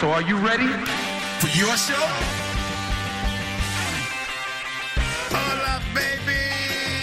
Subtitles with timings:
[0.00, 0.72] So are you ready?
[1.40, 2.06] For your show?
[5.28, 6.40] Hola, baby.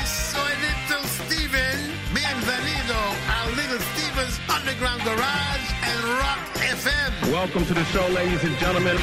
[0.03, 1.77] Soy Little Steven.
[2.11, 2.97] Bienvenido
[3.29, 7.31] a Little Steven's Underground Garage and Rock FM.
[7.31, 8.97] Welcome to the show, ladies and gentlemen.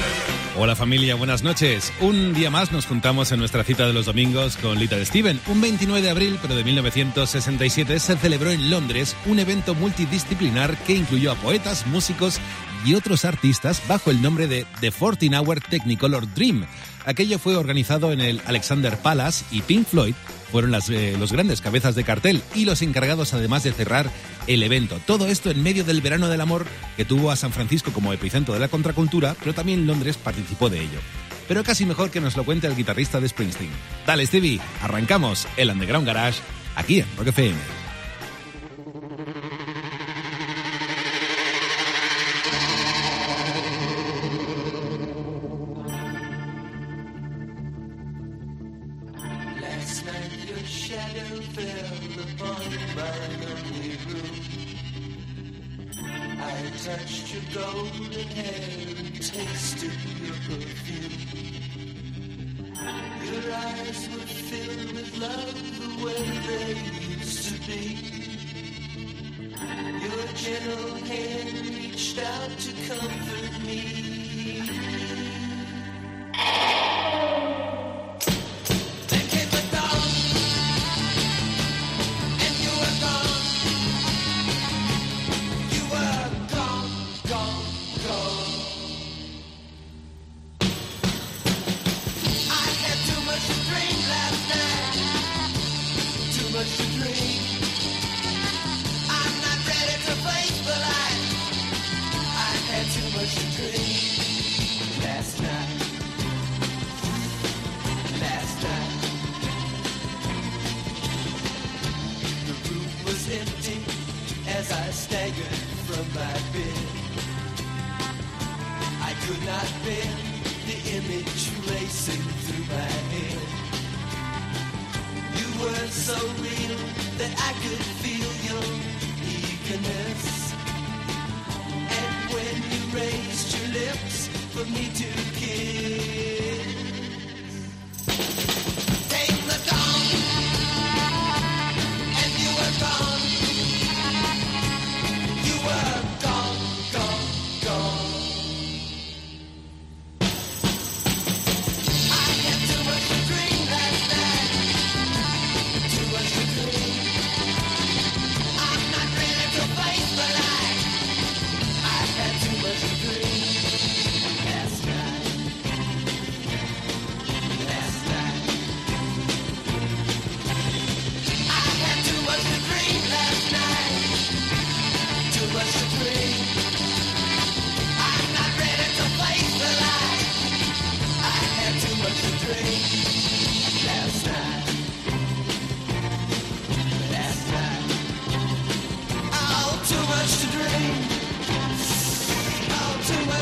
[0.56, 1.92] Hola familia, buenas noches.
[2.00, 5.40] Un día más nos juntamos en nuestra cita de los domingos con Lita de Steven.
[5.46, 10.94] Un 29 de abril, pero de 1967, se celebró en Londres un evento multidisciplinar que
[10.94, 12.40] incluyó a poetas, músicos
[12.84, 16.66] y otros artistas bajo el nombre de The 14 Hour Technicolor Dream.
[17.06, 20.14] Aquello fue organizado en el Alexander Palace y Pink Floyd
[20.50, 24.10] fueron las, eh, los grandes cabezas de cartel y los encargados además de cerrar
[24.46, 25.00] el evento.
[25.06, 26.66] Todo esto en medio del verano del amor
[26.96, 30.80] que tuvo a San Francisco como epicentro de la contracultura, pero también Londres participó de
[30.80, 31.00] ello.
[31.48, 33.70] Pero casi mejor que nos lo cuente el guitarrista de Springsteen.
[34.06, 36.40] Dale Stevie, arrancamos el Underground Garage
[36.76, 37.83] aquí en Rock FM.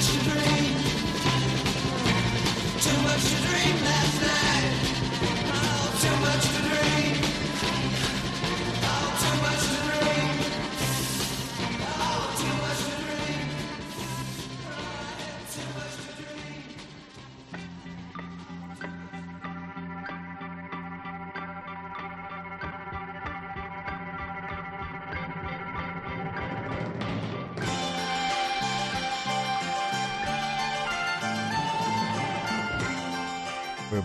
[0.03, 0.77] Much to drink.
[2.83, 4.42] Too much to drink last night.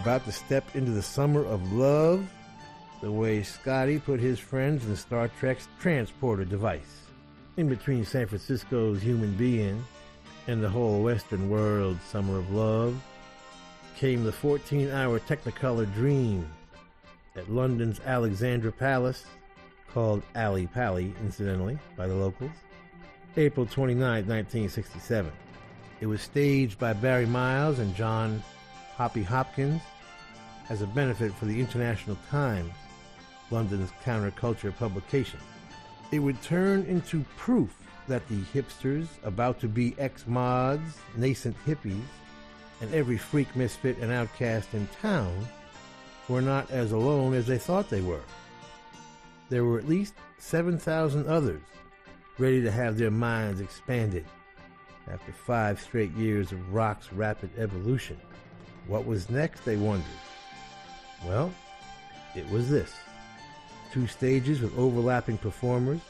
[0.08, 2.26] About to step into the summer of love,
[3.02, 7.02] the way Scotty put his friends in Star Trek's transporter device.
[7.58, 9.84] In between San Francisco's Human Be-In
[10.48, 12.98] and the whole Western world's summer of love
[13.98, 16.50] came the 14 hour Technicolor Dream
[17.36, 19.26] at London's Alexandra Palace,
[19.94, 22.52] called Ali Pally, incidentally, by the locals,
[23.36, 25.30] April 29, 1967.
[26.00, 28.42] It was staged by Barry Miles and John
[28.96, 29.82] Hoppy Hopkins
[30.70, 32.74] as a benefit for the International Times,
[33.52, 35.40] London's counterculture publication.
[36.12, 37.74] It would turn into proof
[38.08, 42.02] that the hipsters, about to be ex mods, nascent hippies,
[42.82, 45.48] and every freak, misfit, and outcast in town
[46.28, 48.24] were not as alone as they thought they were.
[49.50, 51.62] There were at least 7,000 others
[52.38, 54.26] ready to have their minds expanded
[55.12, 58.20] after five straight years of rock's rapid evolution.
[58.88, 60.06] What was next, they wondered.
[61.26, 61.52] Well,
[62.36, 62.94] it was this.
[63.92, 66.02] Two stages with overlapping performers,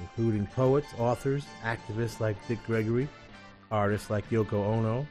[0.00, 3.08] including poets, authors, activists like Dick Gregory,
[3.70, 5.06] artists like Yoko Ono,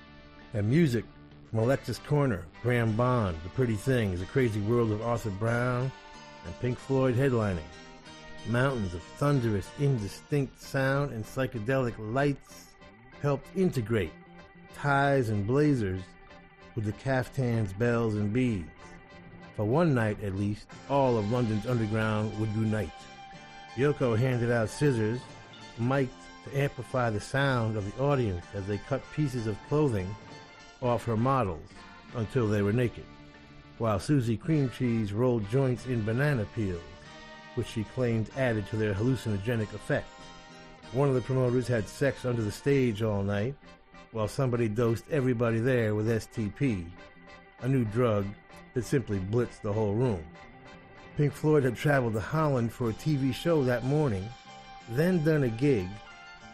[0.53, 1.05] and music
[1.49, 5.91] from Alexis Korner, Graham Bond, The Pretty Things, The Crazy World of Arthur Brown,
[6.45, 7.59] and Pink Floyd headlining.
[8.47, 12.67] Mountains of thunderous, indistinct sound and psychedelic lights
[13.21, 14.13] helped integrate
[14.73, 16.01] ties and blazers
[16.75, 18.69] with the caftans, bells, and beads.
[19.57, 22.91] For one night, at least, all of London's underground would unite.
[23.75, 25.19] Yoko handed out scissors,
[25.79, 26.11] mic'd
[26.45, 30.15] to amplify the sound of the audience as they cut pieces of clothing
[30.83, 31.67] off her models
[32.15, 33.03] until they were naked,
[33.79, 36.79] while Susie Cream Cheese rolled joints in banana peels,
[37.55, 40.07] which she claimed added to their hallucinogenic effect.
[40.91, 43.55] One of the promoters had sex under the stage all night,
[44.11, 46.85] while somebody dosed everybody there with STP,
[47.61, 48.25] a new drug
[48.77, 50.23] that simply blitzed the whole room.
[51.17, 54.23] Pink Floyd had traveled to Holland for a TV show that morning,
[54.91, 55.87] then done a gig,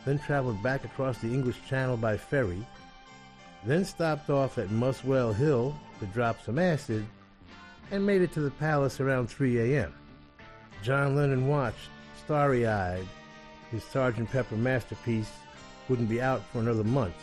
[0.05, 2.65] then traveled back across the English Channel by ferry,
[3.65, 7.05] then stopped off at Muswell Hill to drop some acid,
[7.91, 9.93] and made it to the palace around 3 a.m.
[10.81, 11.89] John Lennon watched,
[12.23, 13.05] starry eyed.
[13.69, 14.31] His Sgt.
[14.31, 15.31] Pepper masterpiece
[15.89, 17.15] wouldn't be out for another month,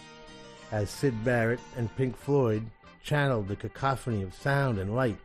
[0.72, 2.66] as Syd Barrett and Pink Floyd
[3.02, 5.18] channeled the cacophony of sound and light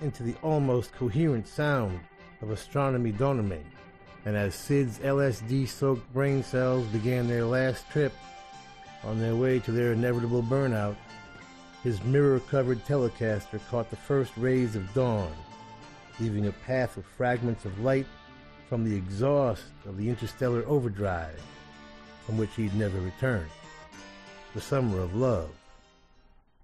[0.00, 2.00] into the almost coherent sound
[2.42, 3.64] of Astronomy Domine,
[4.24, 8.12] and as Syd's LSD soaked brain cells began their last trip
[9.04, 10.96] on their way to their inevitable burnout,
[11.82, 15.32] his mirror covered Telecaster caught the first rays of dawn,
[16.18, 18.06] leaving a path of fragments of light
[18.68, 21.40] from the exhaust of the interstellar overdrive
[22.24, 23.50] from which he'd never returned.
[24.54, 25.50] The summer of love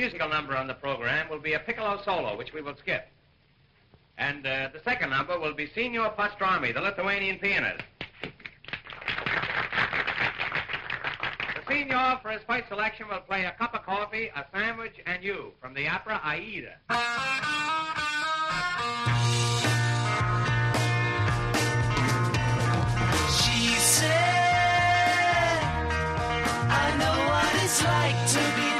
[0.00, 3.06] musical number on the program will be a piccolo solo, which we will skip.
[4.16, 7.84] And uh, the second number will be Signor Pastrami, the Lithuanian pianist.
[11.54, 15.22] The Signor, for his first selection, will play a cup of coffee, a sandwich, and
[15.22, 16.76] you from the opera Aida.
[27.62, 28.79] It's like to be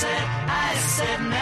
[0.00, 1.35] said, I said no.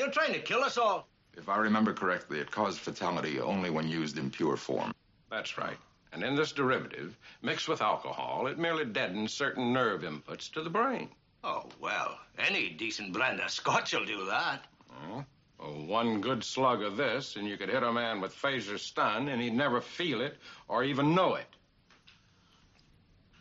[0.00, 1.06] You're trying to kill us all.
[1.36, 4.94] If I remember correctly, it caused fatality only when used in pure form.
[5.30, 5.76] That's right.
[6.14, 10.70] And in this derivative, mixed with alcohol, it merely deadens certain nerve inputs to the
[10.70, 11.10] brain.
[11.44, 14.64] Oh, well, any decent brand of scotch will do that.
[14.90, 15.22] Oh,
[15.58, 19.28] well, one good slug of this, and you could hit a man with phaser stun,
[19.28, 21.46] and he'd never feel it or even know it.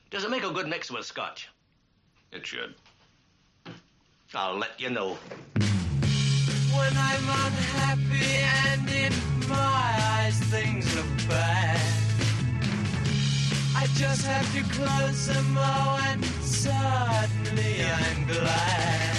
[0.09, 1.47] Does it make a good mix with scotch?
[2.33, 2.75] It should.
[4.35, 5.17] I'll let you know.
[6.75, 8.35] When I'm unhappy
[8.65, 9.13] and in
[9.49, 9.55] my
[10.17, 11.81] eyes things are bad,
[13.75, 19.17] I just have to close them all and suddenly I'm glad.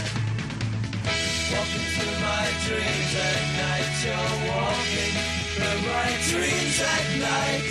[1.53, 5.15] Walking through my dreams at night, you're walking
[5.55, 7.67] through my dreams at night.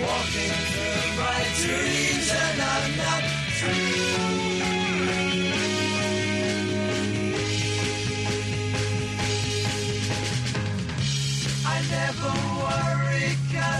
[0.00, 3.24] Walking through my dreams and I'm not
[3.58, 4.49] through.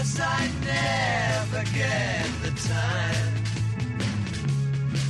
[0.01, 3.33] Cause I never get the time.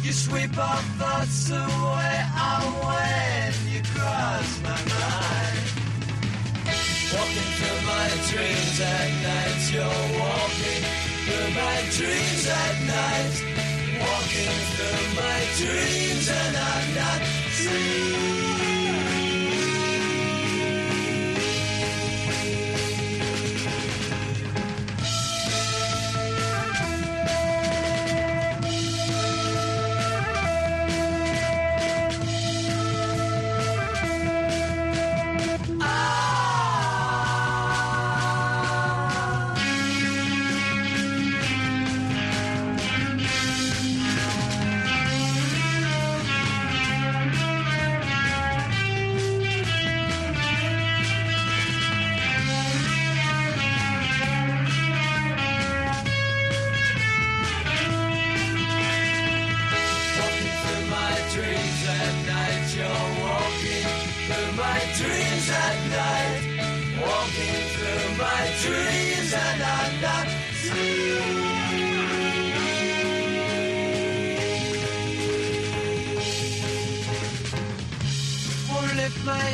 [0.04, 5.66] You sweep our thoughts away oh, when you cross my mind.
[7.14, 10.84] Walking through my dreams at night, you're walking
[11.26, 13.36] through my dreams at night.
[14.06, 17.22] Walking through my dreams and I'm not
[17.58, 18.61] free.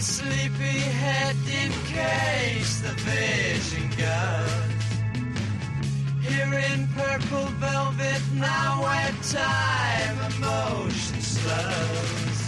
[0.01, 4.85] Sleepy head in case the vision goes.
[6.21, 12.39] Here in purple velvet, now where time and motion slows.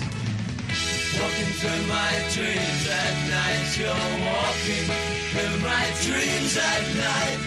[1.19, 4.85] Walking through my dreams at night, you're walking
[5.31, 7.41] through my dreams at night.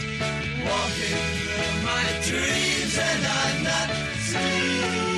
[0.66, 3.88] Walking through my dreams and I'm not
[4.32, 5.11] Walking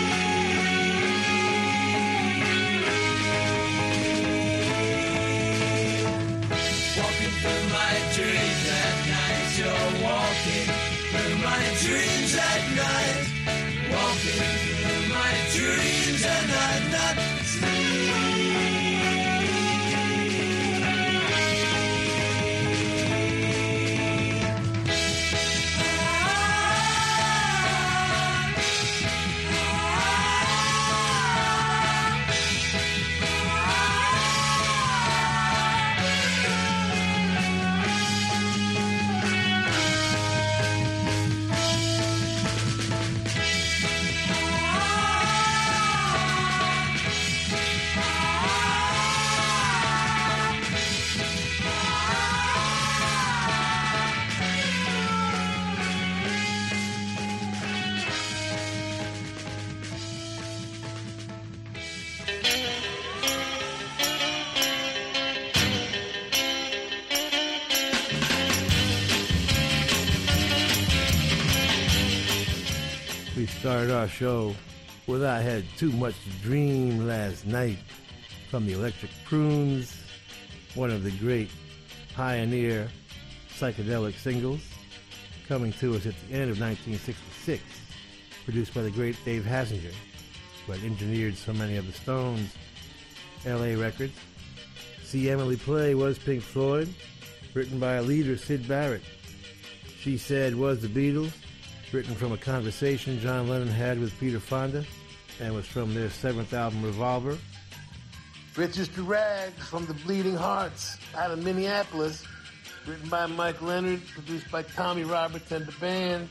[73.65, 74.55] started our show
[75.07, 77.79] with I Had Too Much to Dream last night
[78.51, 80.05] from the Electric Prunes,
[80.75, 81.49] one of the great
[82.15, 82.91] pioneer
[83.49, 84.61] psychedelic singles,
[85.49, 87.63] coming to us at the end of 1966,
[88.45, 89.95] produced by the great Dave Hassinger,
[90.67, 92.55] who had engineered so many of the Stones'
[93.47, 94.13] LA records.
[95.05, 96.95] See Emily Play was Pink Floyd,
[97.55, 99.05] written by a leader, Syd Barrett.
[100.01, 101.33] She Said was the Beatles,
[101.93, 104.85] written from a conversation John Lennon had with Peter Fonda,
[105.41, 107.39] and was from their seventh album, Revolver.
[108.57, 112.25] Riches to Rags from the Bleeding Hearts out of Minneapolis,
[112.87, 116.29] written by Mike Leonard, produced by Tommy Roberts and the band.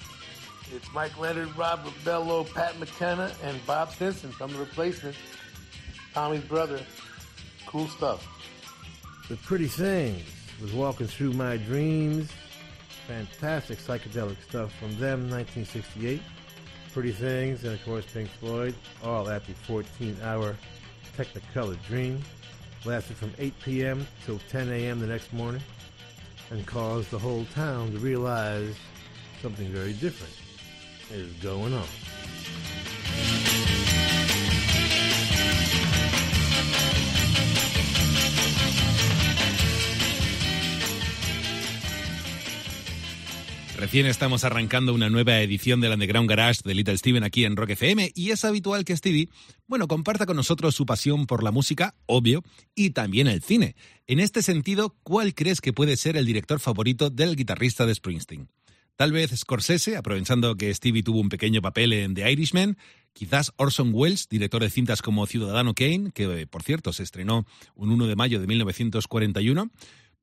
[0.74, 5.18] It's Mike Leonard, Robert Bello, Pat McKenna, and Bob Stinson from The Replacements,
[6.14, 6.80] Tommy's brother.
[7.68, 8.26] Cool stuff.
[9.28, 10.24] The Pretty Things
[10.62, 12.32] was Walking Through My Dreams.
[13.08, 16.22] Fantastic psychedelic stuff from them, 1968.
[16.94, 20.56] Pretty Things, and of course Pink Floyd, all at the 14 hour
[21.18, 22.22] Technicolor Dream.
[22.86, 24.08] Lasted from 8 p.m.
[24.26, 25.00] till 10 a.m.
[25.00, 25.62] the next morning
[26.52, 28.76] and caused the whole town to realize
[29.42, 30.34] something very different
[31.12, 31.88] is going on.
[43.84, 47.72] Recién estamos arrancando una nueva edición del Underground Garage de Little Steven aquí en Rock
[47.72, 49.28] FM y es habitual que Stevie,
[49.68, 52.44] bueno, comparta con nosotros su pasión por la música, obvio,
[52.76, 53.76] y también el cine.
[54.08, 58.48] En este sentido, ¿cuál crees que puede ser el director favorito del guitarrista de Springsteen?
[58.96, 62.78] Tal vez Scorsese, aprovechando que Stevie tuvo un pequeño papel en The Irishman.
[63.12, 67.92] Quizás Orson Welles, director de cintas como Ciudadano Kane, que por cierto se estrenó un
[67.92, 69.70] 1 de mayo de 1941.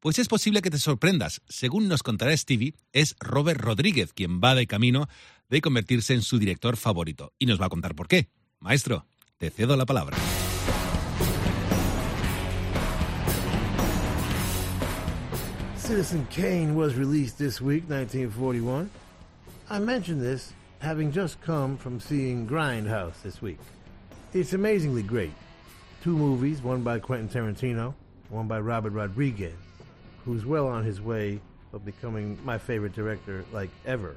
[0.01, 1.43] Pues es posible que te sorprendas.
[1.47, 5.09] Según nos contará Stevie, es Robert Rodríguez quien va de camino
[5.51, 7.35] de convertirse en su director favorito.
[7.39, 8.31] Y nos va a contar por qué.
[8.61, 9.05] Maestro,
[9.37, 10.17] te cedo la palabra.
[15.77, 18.89] Citizen Kane was released this week, 1941.
[19.69, 23.59] I mention this having just come from seeing Grindhouse this week.
[24.33, 25.33] It's amazingly great.
[26.03, 27.93] Two movies, one by Quentin Tarantino,
[28.31, 29.53] one by Robert Rodriguez,
[30.25, 31.41] who's well on his way
[31.73, 34.17] of becoming my favorite director like ever.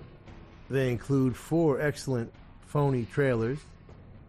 [0.70, 2.32] They include four excellent
[2.66, 3.60] phony trailers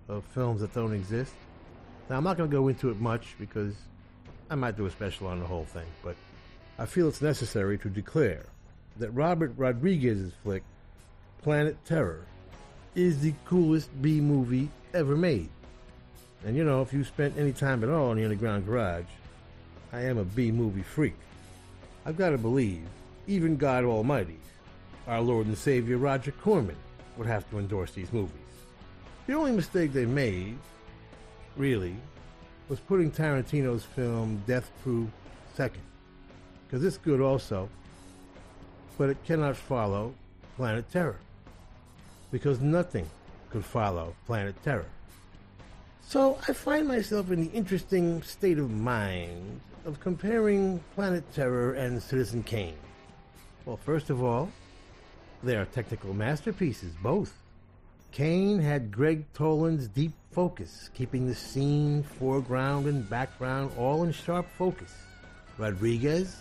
[0.08, 1.32] of films that don't exist.
[2.08, 3.74] Now, I'm not going to go into it much because
[4.50, 6.16] I might do a special on the whole thing, but
[6.78, 8.44] I feel it's necessary to declare
[8.98, 10.62] that Robert Rodriguez's flick,
[11.42, 12.26] Planet Terror,
[12.94, 15.48] is the coolest B movie ever made.
[16.44, 19.06] And you know, if you spent any time at all in the Underground Garage,
[19.92, 21.14] I am a B movie freak.
[22.06, 22.82] I've got to believe
[23.26, 24.38] even God Almighty,
[25.06, 26.76] our Lord and Savior Roger Corman,
[27.16, 28.32] would have to endorse these movies.
[29.26, 30.58] The only mistake they made,
[31.56, 31.96] really,
[32.68, 35.08] was putting Tarantino's film Death Proof
[35.54, 35.82] second.
[36.66, 37.68] Because it's good also,
[38.98, 40.14] but it cannot follow
[40.56, 41.18] Planet Terror.
[42.30, 43.08] Because nothing
[43.50, 44.86] could follow Planet Terror.
[46.02, 52.02] So I find myself in the interesting state of mind of comparing Planet Terror and
[52.02, 52.76] Citizen Kane.
[53.66, 54.50] Well, first of all,
[55.42, 57.34] they are technical masterpieces, both.
[58.10, 64.46] Kane had Gregg Toland's deep focus, keeping the scene, foreground, and background all in sharp
[64.56, 64.94] focus.
[65.58, 66.36] Rodriguez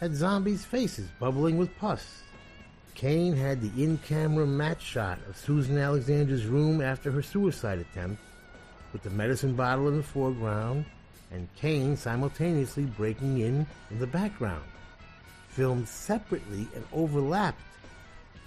[0.00, 2.22] had zombies' faces bubbling with pus.
[2.94, 8.20] Kane had the in camera match shot of Susan Alexander's room after her suicide attempt,
[8.92, 10.84] with the medicine bottle in the foreground
[11.32, 14.64] and Kane simultaneously breaking in in the background.
[15.48, 17.60] Filmed separately and overlapped.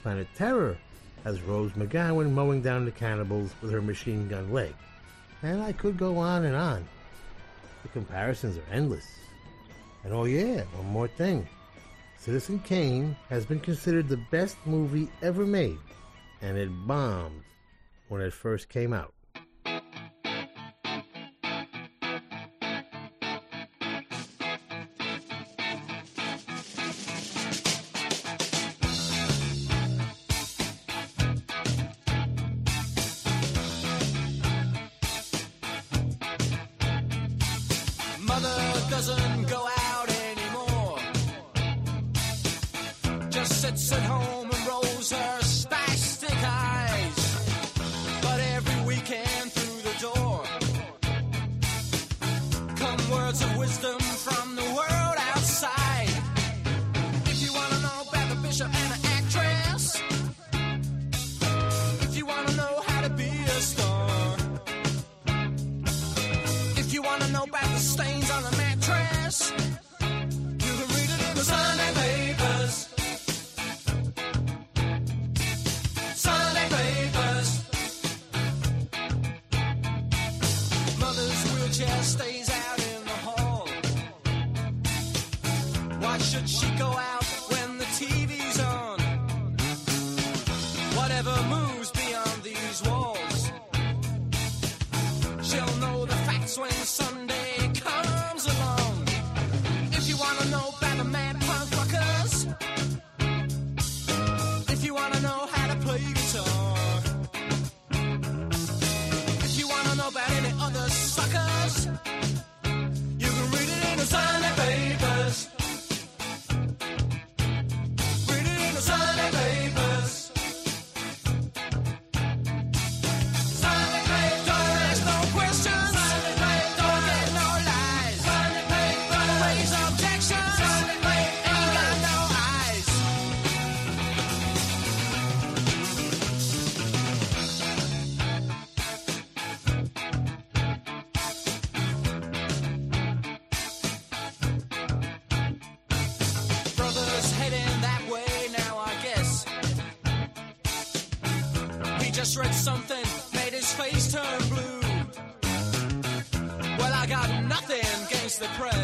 [0.01, 0.77] Planet Terror
[1.23, 4.73] has Rose McGowan mowing down the cannibals with her machine gun leg.
[5.41, 6.87] And I could go on and on.
[7.83, 9.05] The comparisons are endless.
[10.03, 11.47] And oh yeah, one more thing.
[12.17, 15.77] Citizen Kane has been considered the best movie ever made,
[16.41, 17.43] and it bombed
[18.09, 19.13] when it first came out.
[86.55, 87.14] She go out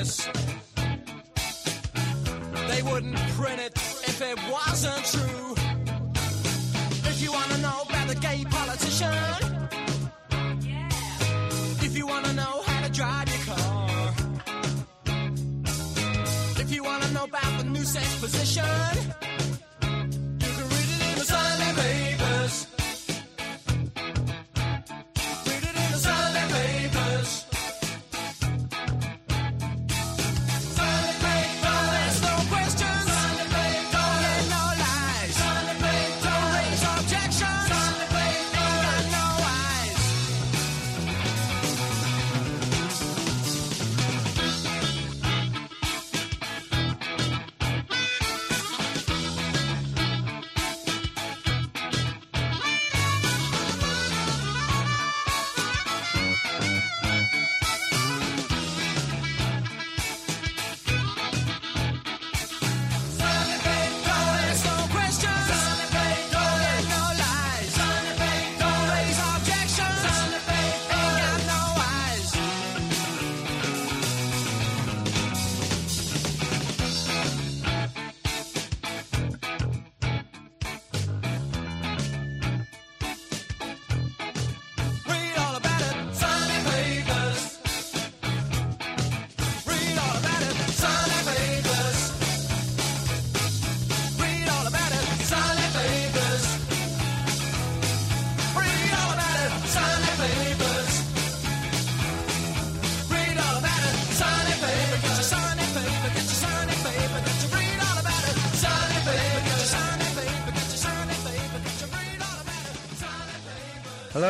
[0.02, 0.41] Yes.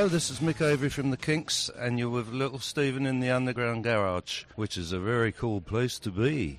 [0.02, 3.30] Hello, this is Mick Avory from The Kinks, and you're with Little Steven in the
[3.30, 6.58] Underground Garage, which is a very cool place to be.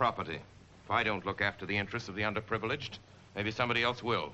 [0.00, 0.40] property.
[0.86, 2.92] If I don't look after the interests of the underprivileged,
[3.36, 4.32] maybe somebody else will.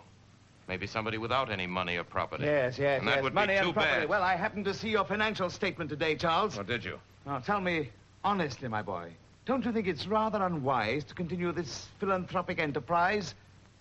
[0.68, 2.44] Maybe somebody without any money or property.
[2.44, 3.22] Yes, yes, and that yes.
[3.24, 3.72] Would money be too.
[3.72, 4.08] Bad.
[4.08, 6.56] Well, I happened to see your financial statement today, Charles.
[6.56, 7.00] Oh, did you?
[7.26, 7.90] Now, tell me
[8.22, 9.10] honestly, my boy,
[9.44, 13.34] don't you think it's rather unwise to continue this philanthropic enterprise?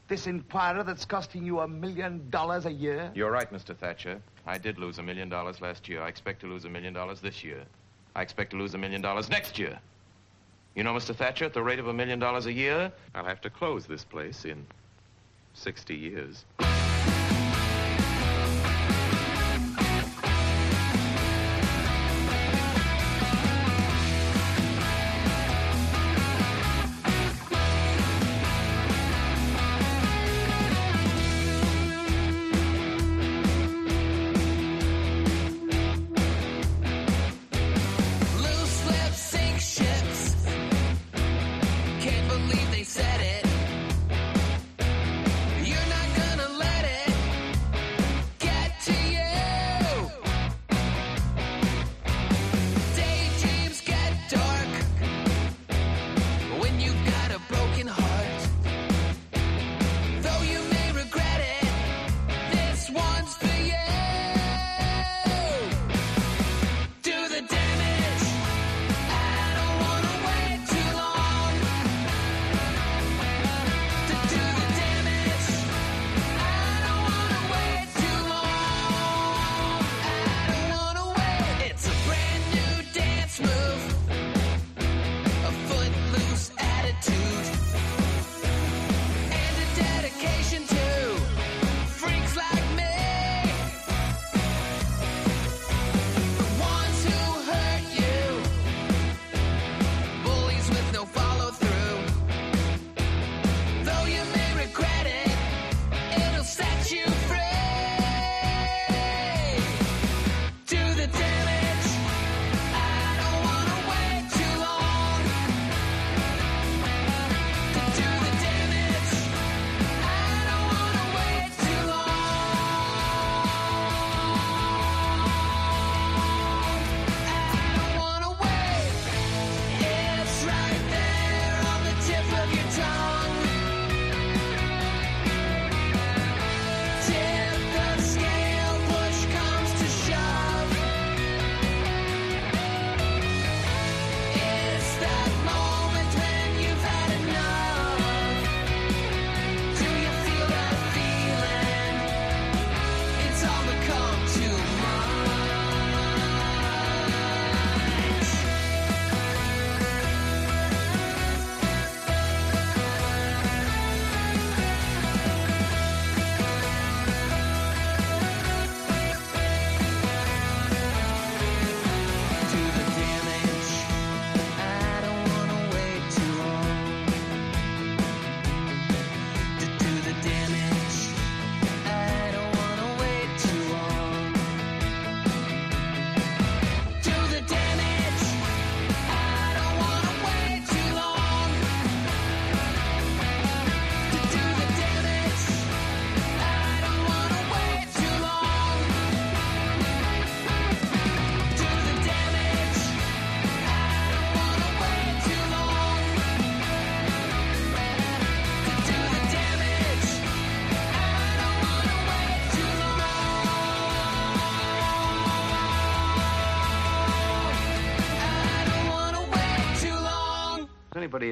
[0.08, 3.12] This inquirer that's costing you a million dollars a year?
[3.13, 3.78] You're right, Mr.
[3.78, 4.19] Thatcher.
[4.48, 6.02] I did lose a million dollars last year.
[6.02, 7.62] I expect to lose a million dollars this year.
[8.15, 9.80] I expect to lose a million dollars next year.
[10.75, 11.15] You know, Mr.
[11.15, 14.03] Thatcher, at the rate of a million dollars a year, I'll have to close this
[14.03, 14.67] place in
[15.53, 16.43] 60 years.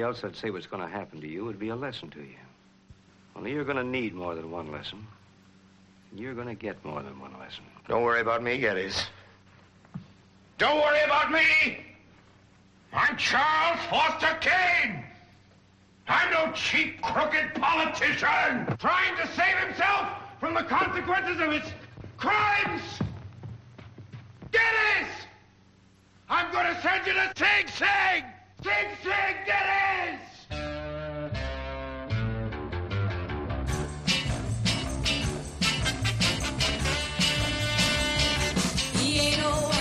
[0.04, 2.36] else I'd say what's going to happen to you would be a lesson to you.
[3.34, 5.04] Only you're going to need more than one lesson.
[6.10, 7.64] And you're going to get more than one lesson.
[7.88, 9.06] Don't worry about me, Gettys.
[10.58, 11.84] Don't worry about me!
[12.92, 15.02] I'm Charles Foster Kane!
[16.06, 21.72] I'm no cheap, crooked politician trying to save himself from the consequences of his
[22.18, 22.82] crimes!
[24.52, 25.08] Gettys!
[26.28, 28.24] I'm going to send you to Sing Sing!
[28.64, 29.34] Big Sig!
[38.96, 39.73] He ain't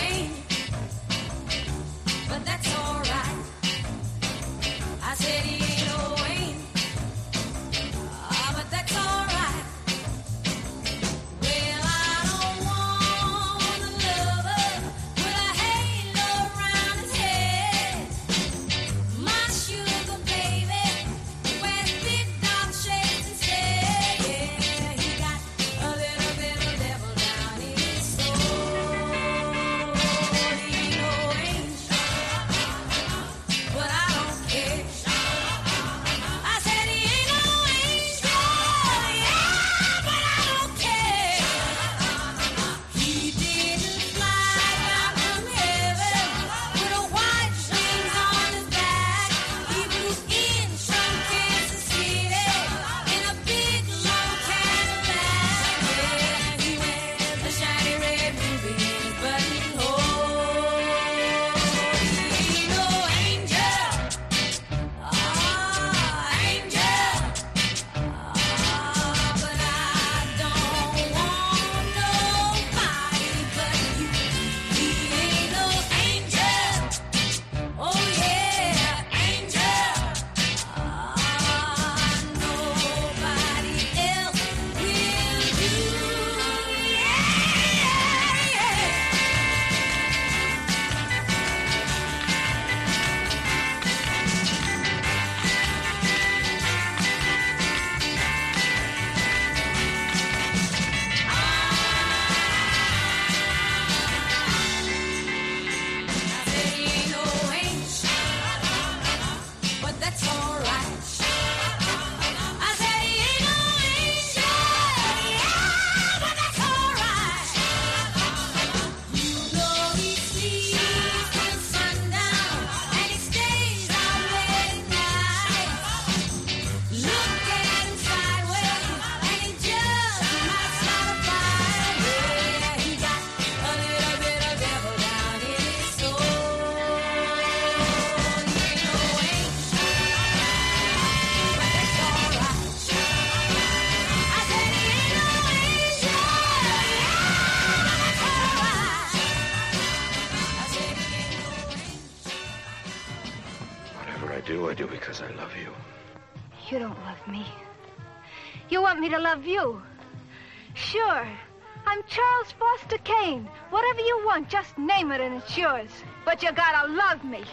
[165.83, 166.03] yours.
[166.25, 167.43] But you gotta love me.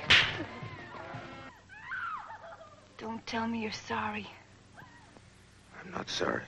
[2.99, 4.27] Don't tell me you're sorry.
[5.83, 6.43] I'm not sorry.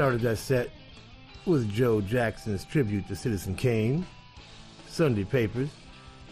[0.00, 0.70] Started that set
[1.44, 4.06] with Joe Jackson's tribute to Citizen Kane,
[4.88, 5.68] Sunday Papers,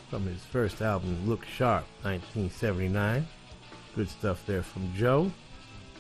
[0.08, 3.28] from his first album, Look Sharp, 1979.
[3.94, 5.30] Good stuff there from Joe.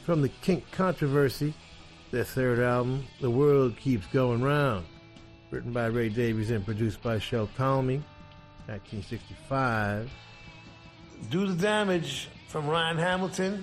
[0.06, 1.52] From the Kink Kontroversy,
[2.10, 4.86] their third album, The World Keeps Going Round,
[5.50, 8.00] written by Ray Davies and produced by Shel Talmy,
[8.64, 10.10] 1965.
[11.28, 13.62] Do the Damage from Ryan Hamilton,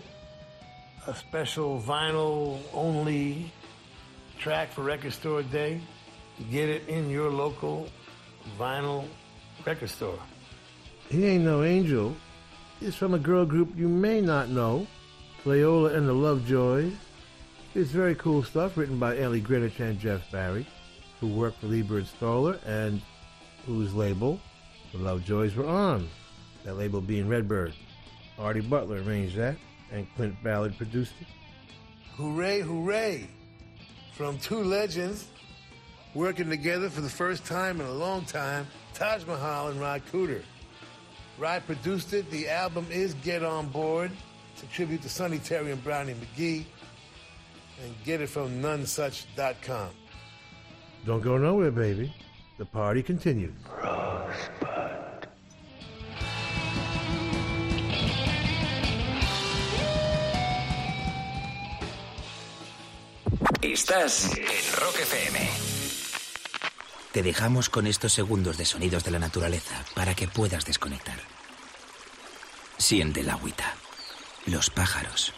[1.08, 3.52] a special vinyl only
[4.38, 5.82] track for Record Store Day.
[6.52, 7.90] Get it in your local
[8.60, 9.08] vinyl
[9.66, 10.20] record store.
[11.10, 12.16] He Ain't No Angel
[12.82, 14.86] is from a girl group you may not know,
[15.46, 16.94] Leola and the Lovejoys.
[17.74, 20.68] It's very cool stuff written by Ellie Greenwich and Jeff Barry,
[21.20, 23.02] who worked for Leiber Stoller and
[23.66, 24.40] whose label
[24.92, 26.10] the Lovejoys were on.
[26.64, 27.74] That label being Redbird.
[28.38, 29.56] Artie Butler arranged that,
[29.92, 31.28] and Clint Ballard produced it.
[32.18, 33.30] Hooray, hooray!
[34.16, 35.28] From two legends
[36.14, 40.42] working together for the first time in a long time, Taj Mahal and Ry Cooder.
[41.38, 42.32] Rod produced it.
[42.32, 44.12] The album is Get On Board.
[44.54, 46.64] It's a tribute to Sonny Terry and Brownie McGhee.
[47.84, 49.90] And get it from nonesuch.com.
[51.06, 52.14] Don't go nowhere, baby.
[52.58, 53.52] The party continues.
[63.74, 65.40] Estás en Rock FM.
[67.12, 71.18] Te dejamos con estos segundos de sonidos de la naturaleza para que puedas desconectar.
[72.78, 73.74] Siente el agüita,
[74.46, 75.34] los pájaros.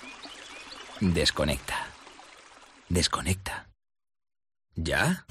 [1.00, 1.88] Desconecta.
[2.90, 3.70] Desconecta.
[4.76, 5.26] ¿Ya?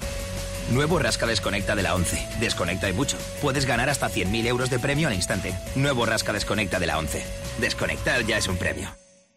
[0.71, 2.39] Nuevo Rasca Desconecta de la 11.
[2.39, 3.17] Desconecta y mucho.
[3.43, 5.53] Puedes ganar hasta 100.000 euros de premio al instante.
[5.75, 7.23] Nuevo Rasca Desconecta de la 11.
[7.59, 8.89] Desconectar ya es un premio.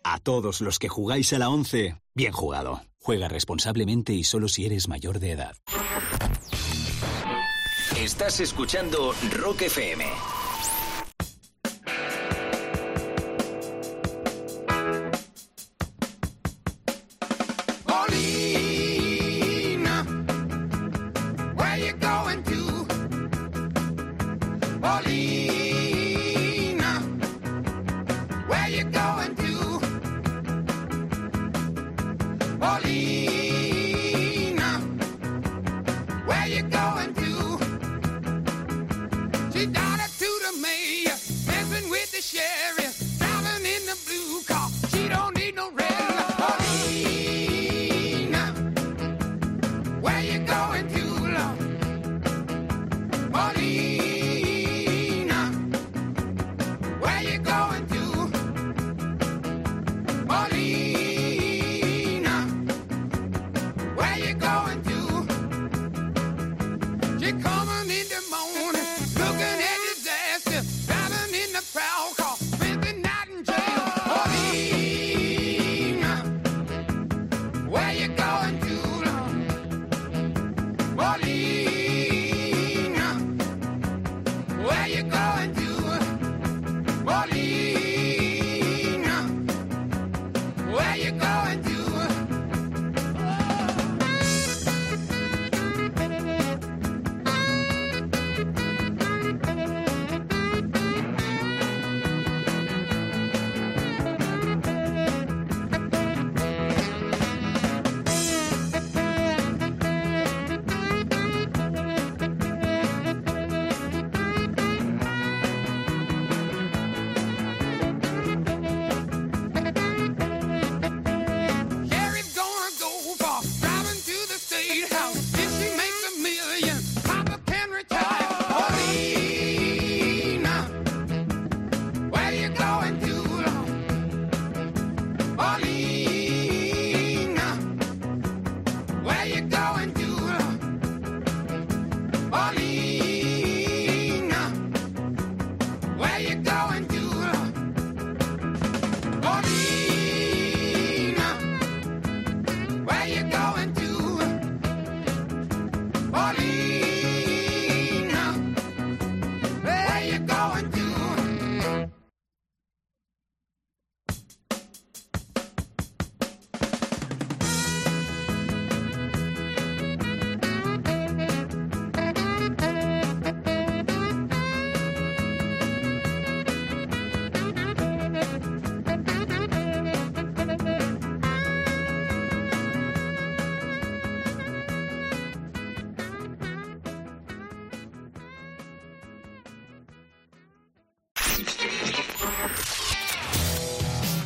[0.02, 2.80] A todos los que jugáis a la 11, bien jugado.
[3.02, 5.56] Juega responsablemente y solo si eres mayor de edad.
[7.96, 10.04] Estás escuchando Rock FM.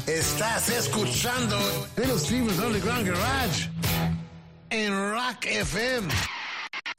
[0.06, 1.58] Estás escuchando
[1.96, 3.68] Little Steven's Underground Garage
[4.70, 6.08] en Rock FM.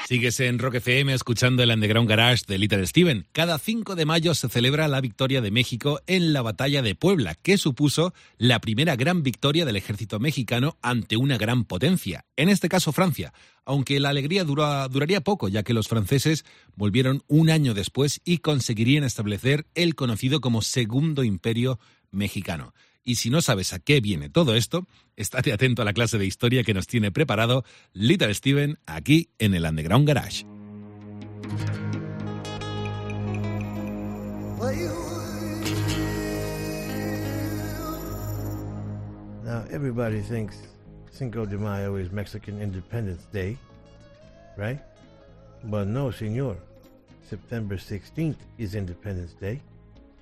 [0.07, 3.25] Sigues en Rock FM escuchando el Underground Garage de Little Steven.
[3.31, 7.33] Cada 5 de mayo se celebra la victoria de México en la batalla de Puebla,
[7.33, 12.69] que supuso la primera gran victoria del ejército mexicano ante una gran potencia, en este
[12.69, 13.33] caso Francia,
[13.65, 16.45] aunque la alegría dura- duraría poco, ya que los franceses
[16.75, 21.79] volvieron un año después y conseguirían establecer el conocido como Segundo Imperio
[22.11, 22.75] Mexicano.
[23.07, 26.25] Y si no sabes a qué viene todo esto, estate atento a la clase de
[26.25, 30.43] historia que nos tiene preparado Little Steven aquí en el Underground Garage.
[39.43, 40.57] Now, everybody thinks
[41.11, 43.55] Cinco de Mayo is Mexican Independence Day,
[44.57, 44.79] right?
[45.63, 46.57] But no, senor.
[47.29, 49.61] September 16th is Independence Day.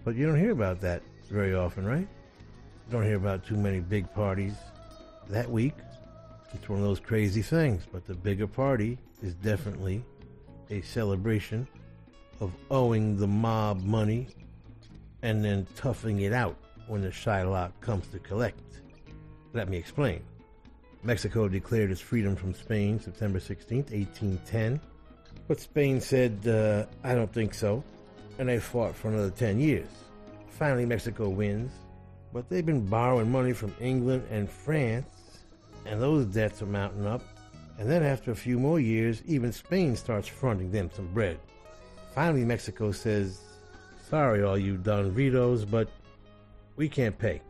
[0.04, 2.08] But you don't hear about that very often, right?
[2.92, 4.54] Don't hear about too many big parties
[5.30, 5.76] that week.
[6.54, 7.84] It's one of those crazy things.
[7.92, 10.04] But the bigger party is definitely
[10.70, 11.68] a celebration
[12.40, 14.28] of owing the mob money
[15.22, 16.58] and then toughing it out
[16.88, 18.60] when the Shylock comes to collect.
[19.54, 20.22] Let me explain.
[21.04, 24.80] Mexico declared its freedom from Spain September 16, 1810.
[25.48, 27.84] But Spain said, uh, I don't think so.
[28.40, 29.88] And they fought for another 10 years.
[30.48, 31.72] Finally, Mexico wins.
[32.34, 35.06] But they've been borrowing money from England and France,
[35.86, 37.22] and those debts are mounting up.
[37.78, 41.40] And then after a few more years, even Spain starts fronting them some bread.
[42.14, 43.40] Finally, Mexico says,
[44.10, 45.90] Sorry, all you Don Vitos, but
[46.76, 47.42] we can't pay.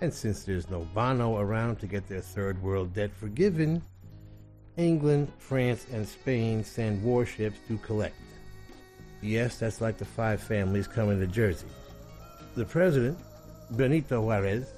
[0.00, 3.82] And since there's no Bono around to get their third world debt forgiven,
[4.76, 8.16] England, France, and Spain send warships to collect.
[9.20, 11.68] Yes, that's like the five families coming to Jersey.
[12.54, 13.18] The president,
[13.76, 14.74] Benito Juarez,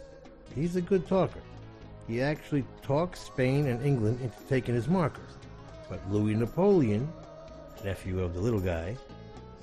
[0.55, 1.41] he's a good talker.
[2.07, 5.23] He actually talks Spain and England into taking his marker.
[5.89, 7.11] But Louis Napoleon,
[7.85, 8.97] nephew of the little guy,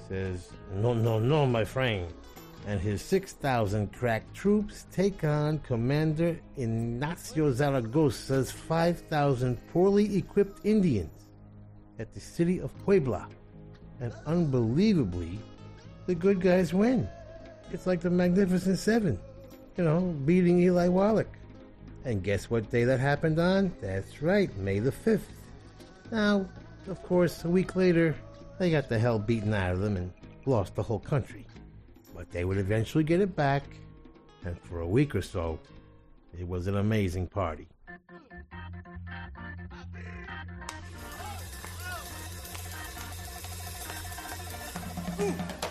[0.07, 2.11] says, No, no, no, my friend.
[2.67, 11.27] And his 6,000 crack troops take on Commander Ignacio Zaragoza's 5,000 poorly equipped Indians
[11.99, 13.27] at the city of Puebla.
[13.99, 15.39] And unbelievably,
[16.05, 17.07] the good guys win.
[17.73, 19.17] It's like the Magnificent Seven,
[19.77, 21.29] you know, beating Eli Wallach.
[22.03, 23.73] And guess what day that happened on?
[23.81, 25.21] That's right, May the 5th.
[26.11, 26.45] Now,
[26.87, 28.15] of course, a week later,
[28.59, 30.11] they got the hell beaten out of them and
[30.45, 31.45] lost the whole country.
[32.15, 33.63] But they would eventually get it back,
[34.43, 35.59] and for a week or so,
[36.37, 37.67] it was an amazing party.
[45.17, 45.70] Seems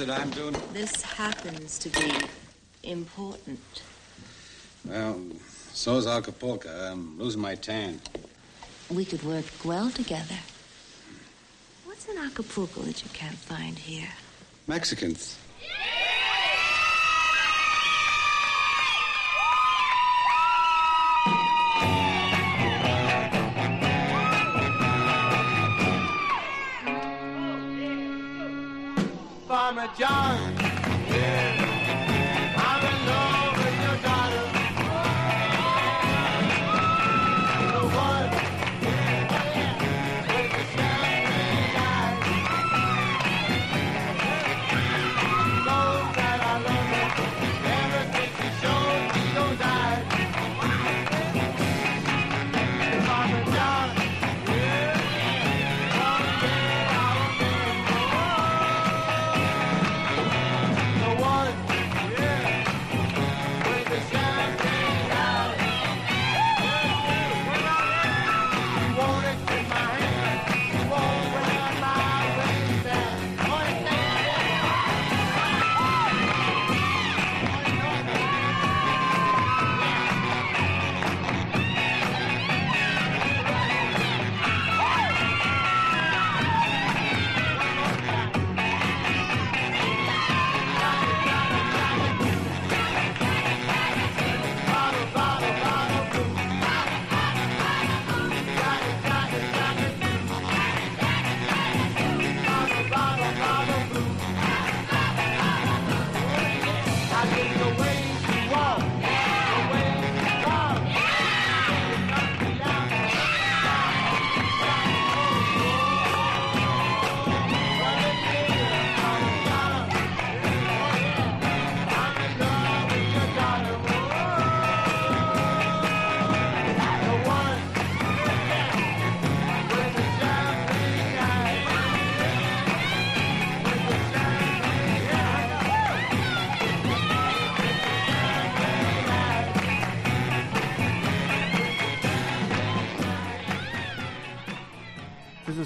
[0.00, 0.22] Interested.
[0.22, 0.56] I'm doing.
[0.72, 2.12] This happens to be
[2.84, 3.82] important.
[4.84, 5.20] Well,
[5.72, 6.68] so's Acapulco.
[6.68, 8.00] I'm losing my tan.
[8.90, 10.38] We could work well together.
[11.84, 14.08] What's in Acapulco that you can't find here?
[14.66, 15.37] Mexicans.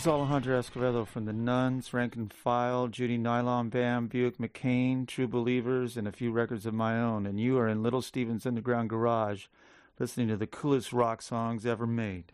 [0.03, 5.29] Is Alejandro Escovedo from the Nuns, Rank and File, Judy Nylon Band, Buick MacKane, True
[5.29, 7.25] Believers, and a few records of my own.
[7.25, 9.47] And you are in Little Steven's Underground Garage,
[10.01, 12.25] listening to the coolest rock songs ever made.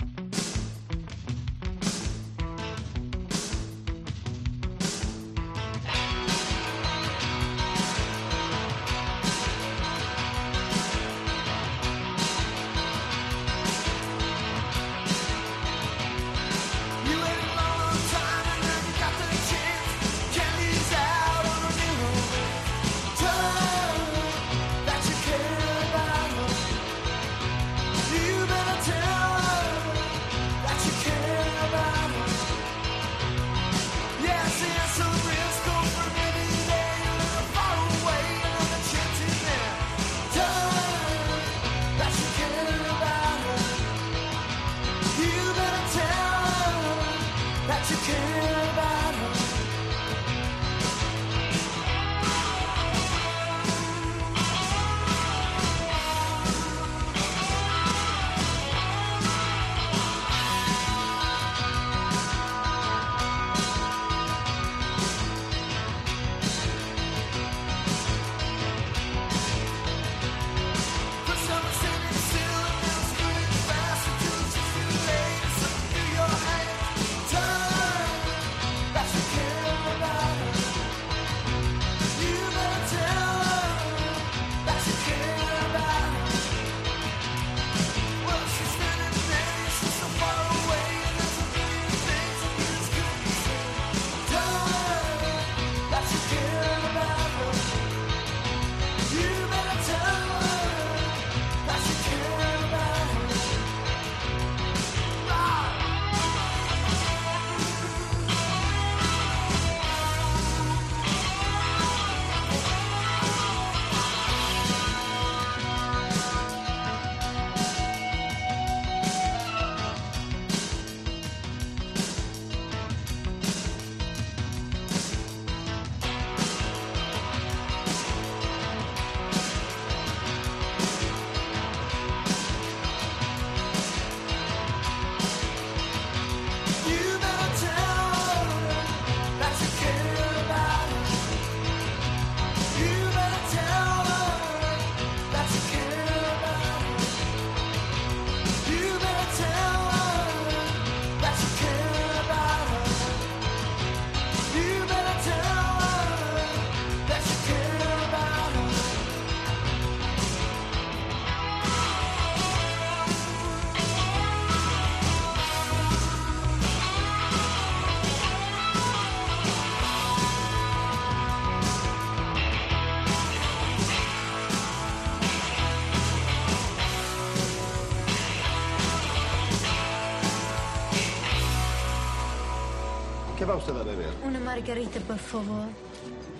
[184.59, 185.69] margarita, por favor.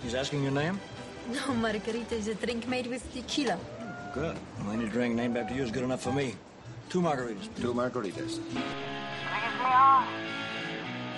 [0.03, 0.79] He's asking your name?
[1.31, 3.57] No, margarita is a drink made with tequila.
[4.13, 4.35] Good.
[4.59, 6.35] Well, any drink named after you is good enough for me.
[6.89, 7.47] Two margaritas.
[7.55, 7.61] Please.
[7.61, 8.39] Two margaritas.
[8.51, 10.07] Please me off.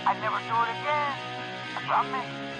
[0.05, 1.13] I'd never do it again.
[1.75, 2.50] I promise.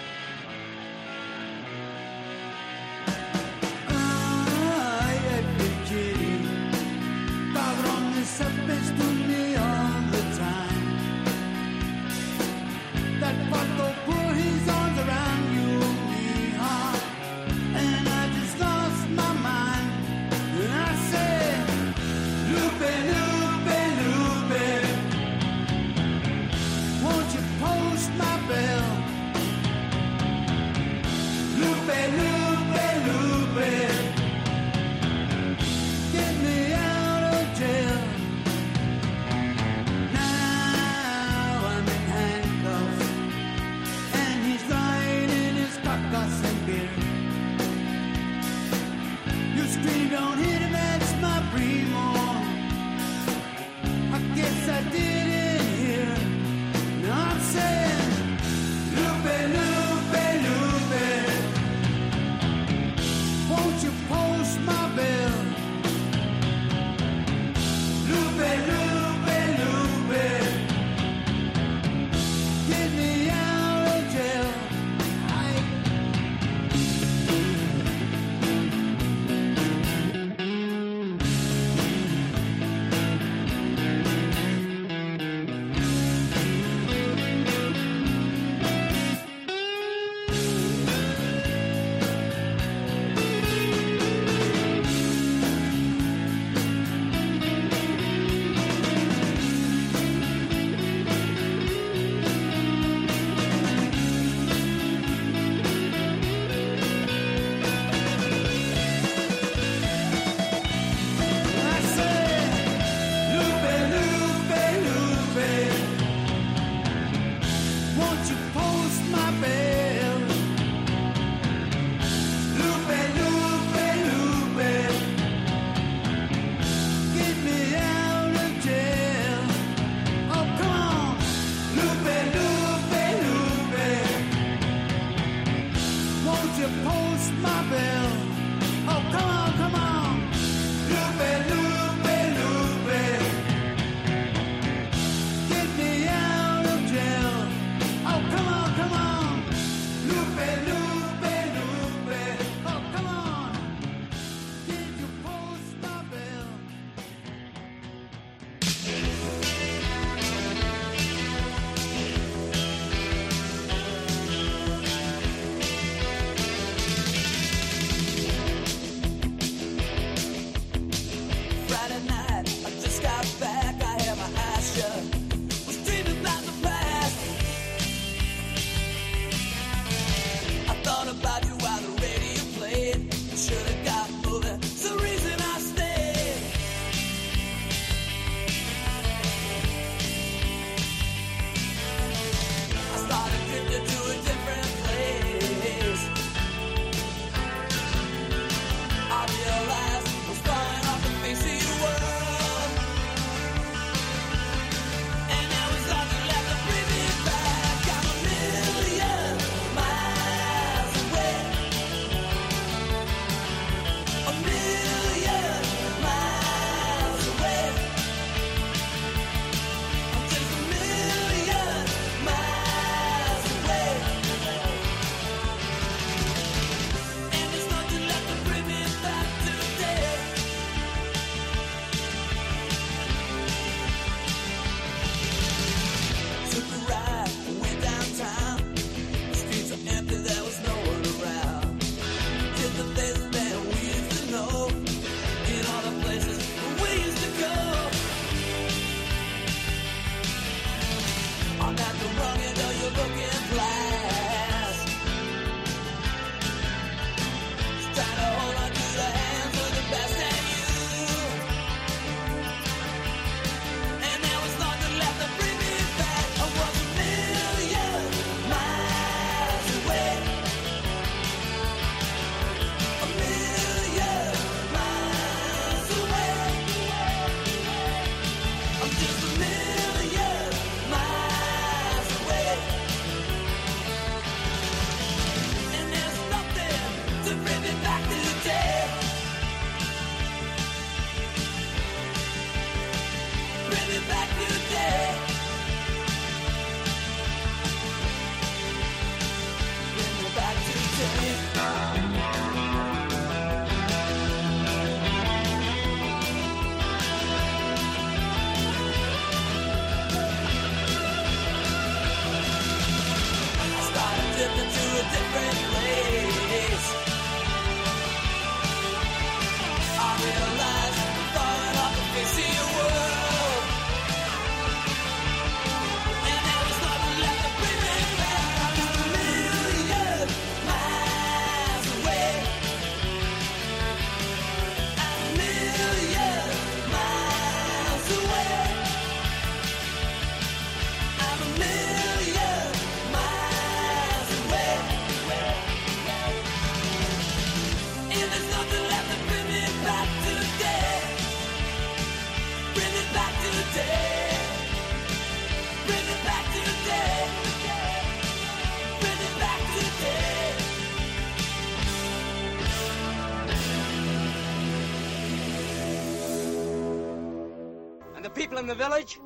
[368.71, 369.19] The village?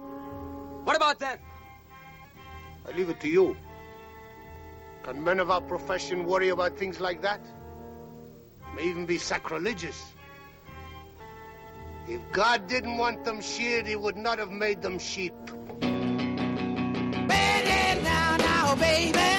[0.86, 1.38] What about them?
[2.88, 3.56] I leave it to you.
[5.04, 7.41] Can men of our profession worry about things like that?
[8.76, 10.14] May even be sacrilegious.
[12.08, 15.34] If God didn't want them sheared, he would not have made them sheep.
[15.80, 16.08] Bend
[17.30, 19.34] it now, now, baby.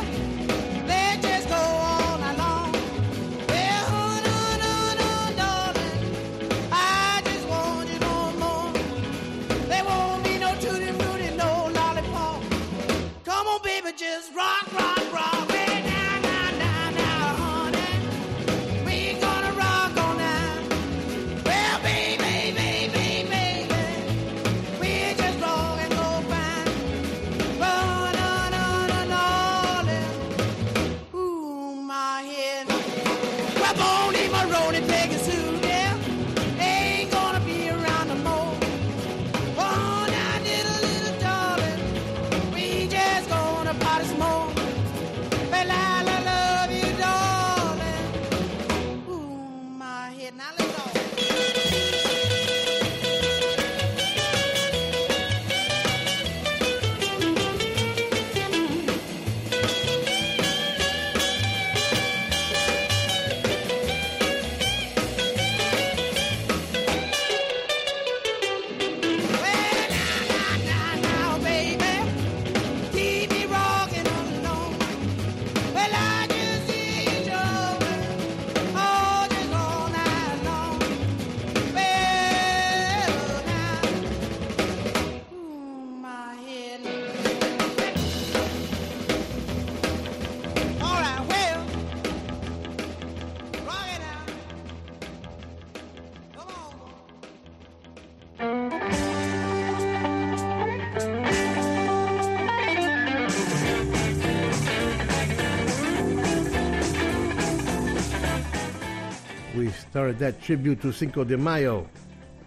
[110.18, 111.86] That tribute to Cinco de Mayo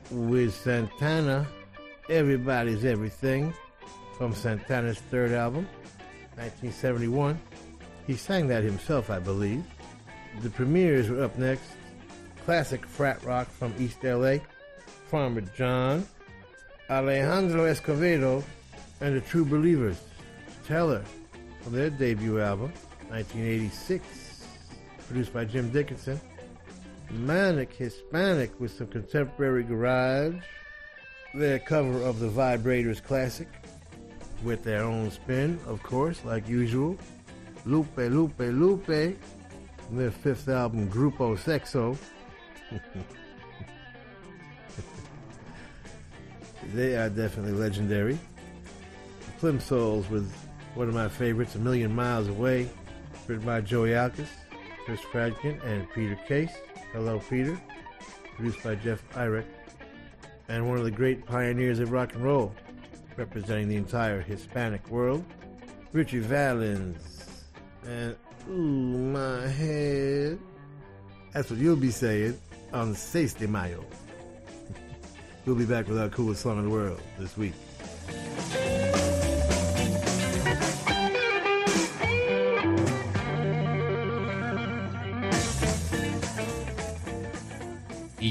[0.10, 1.46] with Santana,
[2.10, 3.54] Everybody's Everything,
[4.18, 5.68] from Santana's third album,
[6.36, 7.40] 1971.
[8.08, 9.64] He sang that himself, I believe.
[10.42, 11.64] The Premiers were up next.
[12.44, 14.38] Classic frat rock from East LA,
[15.12, 16.08] Farmer John,
[16.90, 18.44] Alejandro Escovedo,
[19.00, 20.02] and the True Believers,
[20.66, 21.04] Teller,
[21.62, 22.74] from their debut album,
[23.10, 24.44] 1986,
[25.08, 26.20] produced by Jim Dickinson.
[27.12, 30.36] Manic Hispanic with some contemporary garage.
[31.34, 33.48] Their cover of the Vibrators classic
[34.44, 36.98] with their own spin, of course, like usual.
[37.66, 39.18] Lupe, Lupe, Lupe.
[39.92, 41.98] Their fifth album, Grupo Sexo.
[46.74, 48.20] they are definitely legendary.
[49.40, 50.32] Plimsouls with
[50.76, 52.70] one of my favorites, A Million Miles Away,
[53.28, 54.28] written by Joey Alkes,
[54.86, 56.52] Chris Fradkin, and Peter Case.
[56.92, 57.60] Hello, Peter.
[58.36, 59.46] Produced by Jeff Eyrich.
[60.48, 62.52] And one of the great pioneers of rock and roll,
[63.16, 65.24] representing the entire Hispanic world,
[65.94, 67.44] Ritchie Valens.
[67.86, 68.16] And,
[68.50, 70.40] ooh, my head.
[71.32, 72.40] That's what you'll be saying
[72.74, 73.86] on Seis de Mayo.
[75.46, 77.54] we'll be back with our coolest song in the world this week.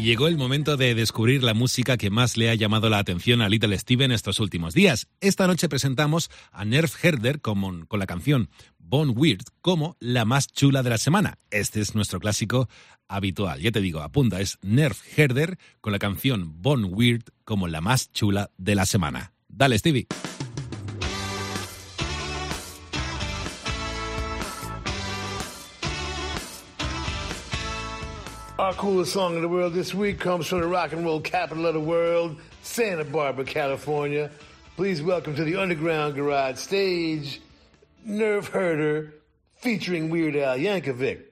[0.09, 3.49] Llegó el momento de descubrir la música que más le ha llamado la atención a
[3.51, 5.07] Little Steven estos últimos días.
[5.21, 8.49] Esta noche presentamos a Nerf Herder con, la canción
[8.79, 11.37] Bon Weird como la más chula de la semana.
[11.51, 12.71] Este es nuestro clásico
[13.07, 13.61] habitual.
[13.61, 18.11] Ya te digo, apunta, es Nerf Herder con la canción Bon Weird como la más
[18.11, 19.35] chula de la semana.
[19.47, 20.07] Dale, Stevie.
[28.59, 31.65] Our coolest song in the world this week comes from the rock and roll capital
[31.67, 34.33] of the world, Santa Barbara, California.
[34.75, 37.41] Please welcome to the Underground Garage stage,
[38.05, 39.15] Nerf Herder,
[39.59, 41.28] featuring Weird Al Yankovic.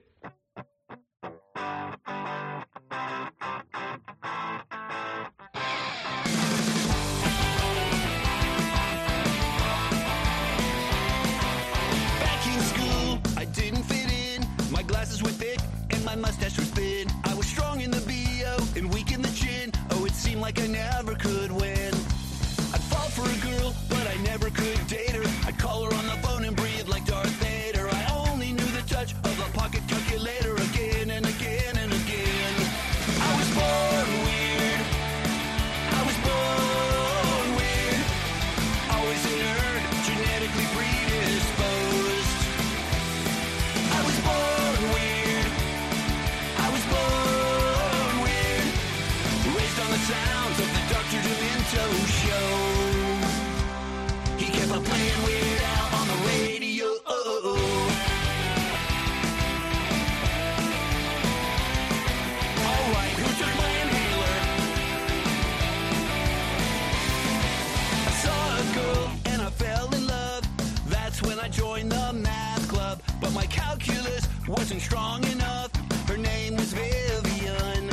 [74.47, 75.71] wasn't strong enough.
[76.07, 77.89] Her name was Vivian.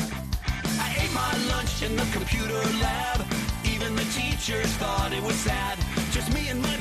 [0.78, 3.24] I ate my lunch in the computer lab.
[3.64, 5.78] Even the teachers thought it was sad.
[6.12, 6.76] Just me and my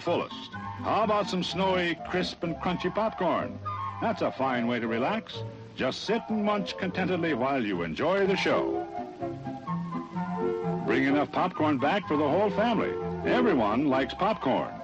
[0.00, 0.52] fullest.
[0.82, 3.58] How about some snowy, crisp, and crunchy popcorn?
[4.00, 5.42] That's a fine way to relax.
[5.76, 8.86] Just sit and munch contentedly while you enjoy the show.
[10.86, 12.92] Bring enough popcorn back for the whole family.
[13.30, 14.79] Everyone likes popcorn.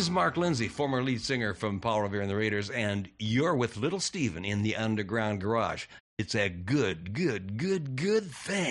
[0.00, 3.76] Is Mark Lindsay, former lead singer from Paul Revere and the Raiders, and you're with
[3.76, 5.84] Little Steven in the Underground Garage.
[6.18, 8.69] It's a good, good, good, good thing.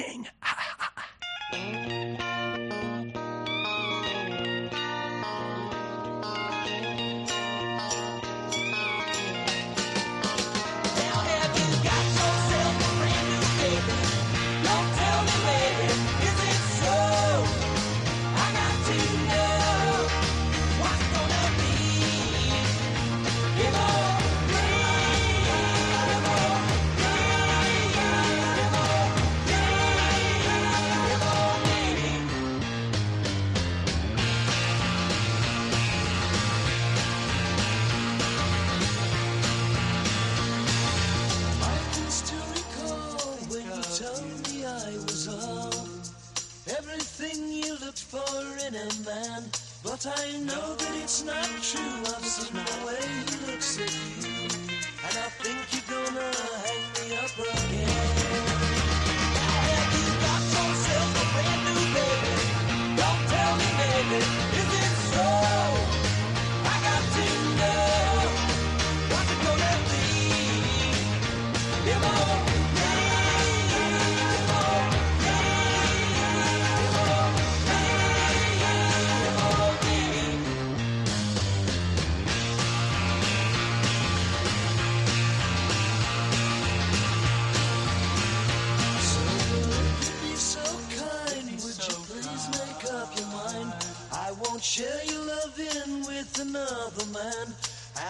[94.70, 97.48] Share your loving with another man.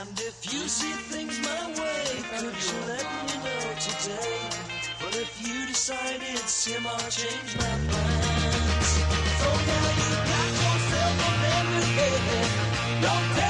[0.01, 2.03] And if you see things my way,
[2.35, 4.35] could you let me know today?
[4.99, 8.91] But if you decide it's him, I'll change my plans.
[9.39, 12.41] So now you got yourself a new baby.
[13.07, 13.48] Don't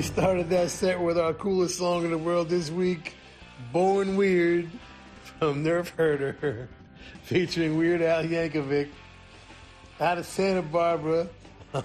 [0.00, 3.16] We started that set with our coolest song in the world this week,
[3.70, 4.70] Born Weird
[5.38, 6.70] from Nerf Herder,
[7.24, 8.88] featuring Weird Al Yankovic
[10.00, 11.28] out of Santa Barbara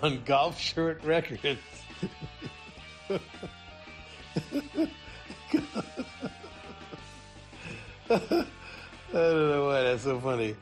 [0.02, 1.44] on Golf Shirt Records.
[3.10, 3.20] I
[9.12, 10.56] don't know why that's so funny.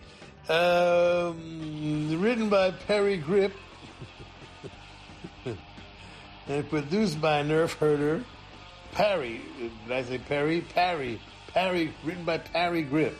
[0.49, 3.51] Um, written by Perry Gripp
[6.47, 8.23] and produced by Nerf Herder.
[8.93, 10.61] Parry, did I say Perry?
[10.61, 11.19] Parry.
[11.47, 13.15] Parry, written by Parry Gripp.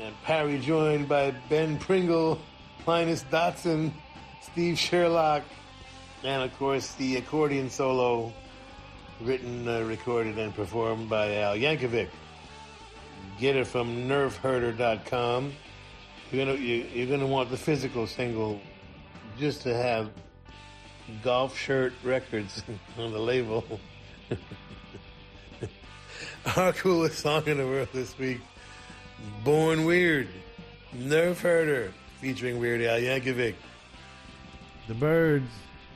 [0.00, 2.40] And Parry joined by Ben Pringle,
[2.86, 3.92] Linus Dotson,
[4.42, 5.42] Steve Sherlock,
[6.22, 8.32] and of course the accordion solo
[9.20, 12.08] written, uh, recorded, and performed by Al Yankovic.
[13.38, 15.52] Get it from nerfherder.com.
[16.30, 18.60] You're gonna you, you're gonna want the physical single
[19.38, 20.10] just to have
[21.22, 22.62] golf shirt records
[22.98, 23.64] on the label.
[26.56, 28.40] Our coolest song in the world this week,
[29.42, 30.28] Born Weird,
[30.94, 33.54] Nerf Herder, featuring Weird Al Yankovic.
[34.86, 35.50] The Byrds,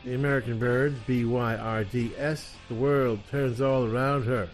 [0.05, 4.49] the American Byrds, B Y R D S, The World Turns All Around Her.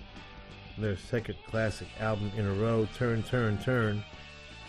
[0.76, 4.02] Their second classic album in a row, Turn, Turn, Turn.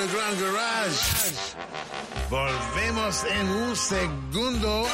[0.09, 1.35] Underground Garage.
[2.31, 4.85] Volvemos en un segundo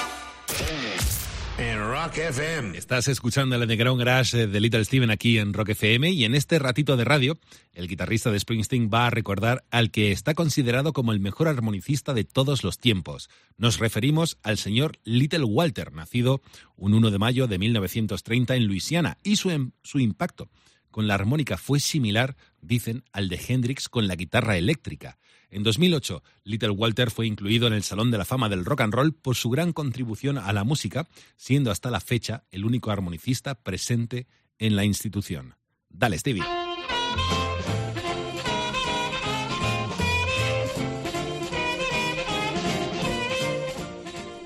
[1.57, 2.77] en Rock FM.
[2.77, 6.59] Estás escuchando el Underground Garage de Little Steven aquí en Rock FM y en este
[6.59, 7.39] ratito de radio,
[7.71, 12.13] el guitarrista de Springsteen va a recordar al que está considerado como el mejor armonicista
[12.13, 13.29] de todos los tiempos.
[13.57, 16.41] Nos referimos al señor Little Walter, nacido
[16.75, 20.49] un 1 de mayo de 1930 en Luisiana, y su, em, su impacto
[20.95, 25.17] con la armónica fue similar, dicen, al de Hendrix con la guitarra eléctrica.
[25.49, 28.93] En 2008, Little Walter fue incluido en el Salón de la Fama del Rock and
[28.93, 31.05] Roll por su gran contribución a la música,
[31.35, 34.27] siendo hasta la fecha el único armonicista presente
[34.57, 35.55] en la institución.
[35.89, 36.43] Dale, Stevie.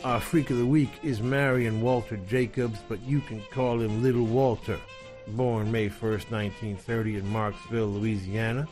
[0.03, 4.25] Our freak of the week is Marion Walter Jacobs, but you can call him Little
[4.25, 4.79] Walter.
[5.35, 8.67] Born May 1st, 1930 in Marksville, Louisiana,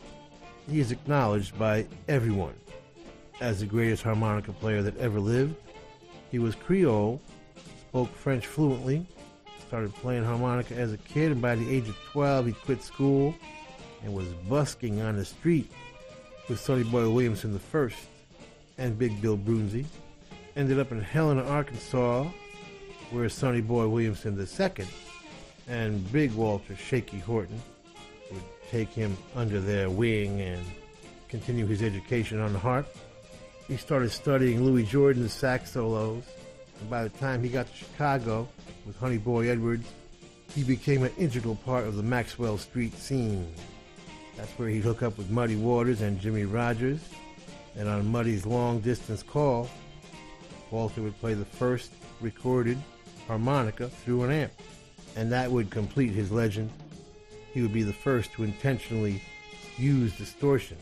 [0.69, 2.55] he is acknowledged by everyone
[3.39, 5.55] as the greatest harmonica player that ever lived.
[6.31, 7.21] He was Creole,
[7.89, 9.05] spoke French fluently,
[9.67, 13.35] started playing harmonica as a kid, and by the age of 12, he quit school
[14.03, 15.71] and was busking on the street
[16.49, 17.97] with Sonny Boy Williamson the first
[18.77, 19.85] and Big Bill Broonzy.
[20.55, 22.25] Ended up in Helena, Arkansas,
[23.11, 24.88] where Sonny Boy Williamson second
[25.68, 27.61] and Big Walter Shaky Horton
[28.31, 30.64] would take him under their wing and
[31.27, 32.88] continue his education on the harp.
[33.68, 36.23] He started studying Louis Jordan's sax solos,
[36.80, 38.48] and by the time he got to Chicago
[38.85, 39.88] with Honey Boy Edwards,
[40.56, 43.53] he became an integral part of the Maxwell Street scene.
[44.38, 47.02] That's where he'd hook up with Muddy Waters and Jimmy Rogers,
[47.76, 49.69] and on Muddy's long distance call,
[50.72, 51.91] Walter would play the first
[52.22, 52.77] recorded
[53.27, 54.53] harmonica through an amp
[55.18, 56.69] and that would complete his legend.
[57.52, 59.19] He would be the first to intentionally
[59.77, 60.77] use distortion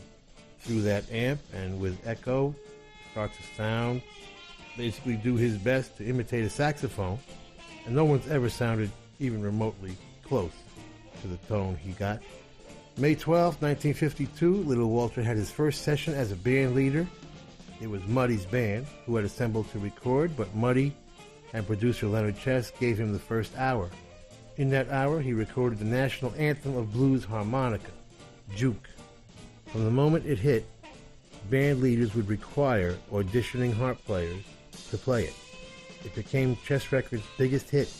[0.60, 2.54] through that amp and with echo,
[3.12, 4.02] start to sound,
[4.76, 7.18] basically do his best to imitate a saxophone,
[7.86, 10.52] and no one's ever sounded even remotely close
[11.22, 12.20] to the tone he got.
[12.98, 17.06] May 12, 1952, Little Walter had his first session as a band leader.
[17.80, 20.94] It was Muddy's band who had assembled to record, but Muddy
[21.54, 23.90] and producer Leonard Chess gave him the first hour.
[24.58, 27.90] In that hour, he recorded the national anthem of blues harmonica,
[28.54, 28.88] Juke.
[29.66, 30.64] From the moment it hit,
[31.50, 34.42] band leaders would require auditioning harp players
[34.90, 35.34] to play it.
[36.04, 37.92] It became Chess Records' biggest hit,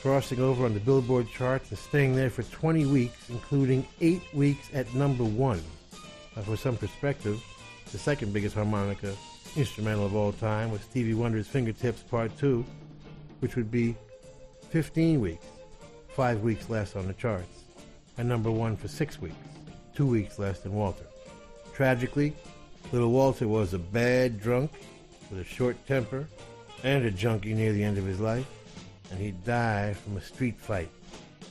[0.00, 4.70] crossing over on the Billboard charts and staying there for 20 weeks, including eight weeks
[4.72, 5.62] at number one.
[6.34, 7.42] Now, for some perspective,
[7.92, 9.14] the second biggest harmonica
[9.56, 12.64] instrumental of all time was Stevie Wonder's Fingertips Part 2,
[13.40, 13.94] which would be
[14.70, 15.44] 15 weeks,
[16.18, 17.62] five weeks less on the charts,
[18.16, 19.36] and number one for six weeks,
[19.94, 21.04] two weeks less than Walter.
[21.72, 22.34] Tragically,
[22.90, 24.72] little Walter was a bad drunk
[25.30, 26.26] with a short temper
[26.82, 28.48] and a junkie near the end of his life,
[29.12, 30.88] and he died from a street fight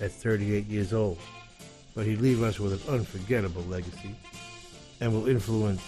[0.01, 1.17] at 38 years old.
[1.95, 4.17] But he'd leave us with an unforgettable legacy
[4.99, 5.81] and will influence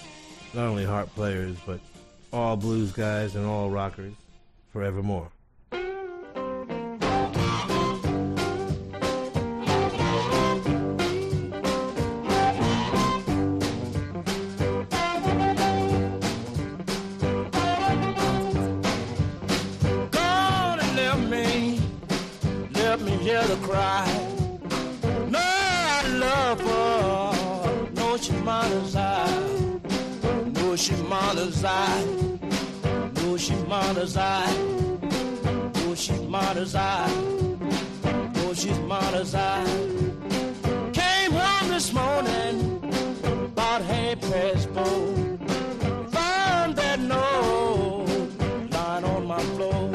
[0.53, 1.81] not only harp players, but
[2.31, 4.13] all blues guys and all rockers
[4.71, 5.29] forevermore.
[35.89, 37.11] No, she mother's eye,
[38.35, 40.91] no, she's mother's oh, eye.
[40.93, 42.55] Came home this morning,
[43.23, 45.07] about half past four,
[46.11, 48.05] found that note
[48.71, 49.89] lying on my floor.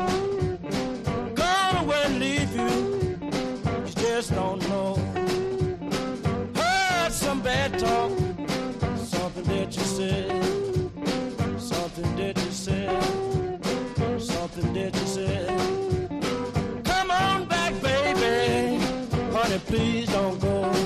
[1.35, 2.73] Gone away, leave you.
[3.87, 4.97] You just don't know.
[6.57, 8.11] Heard some bad talk,
[8.99, 13.61] something that you said, something that you said,
[14.21, 15.84] something that you said.
[19.59, 20.84] Please don't go.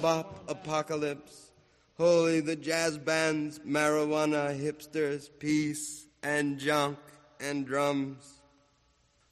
[0.00, 1.50] Bop apocalypse.
[1.96, 6.98] Holy the jazz bands, marijuana, hipsters, peace and junk
[7.40, 8.40] and drums.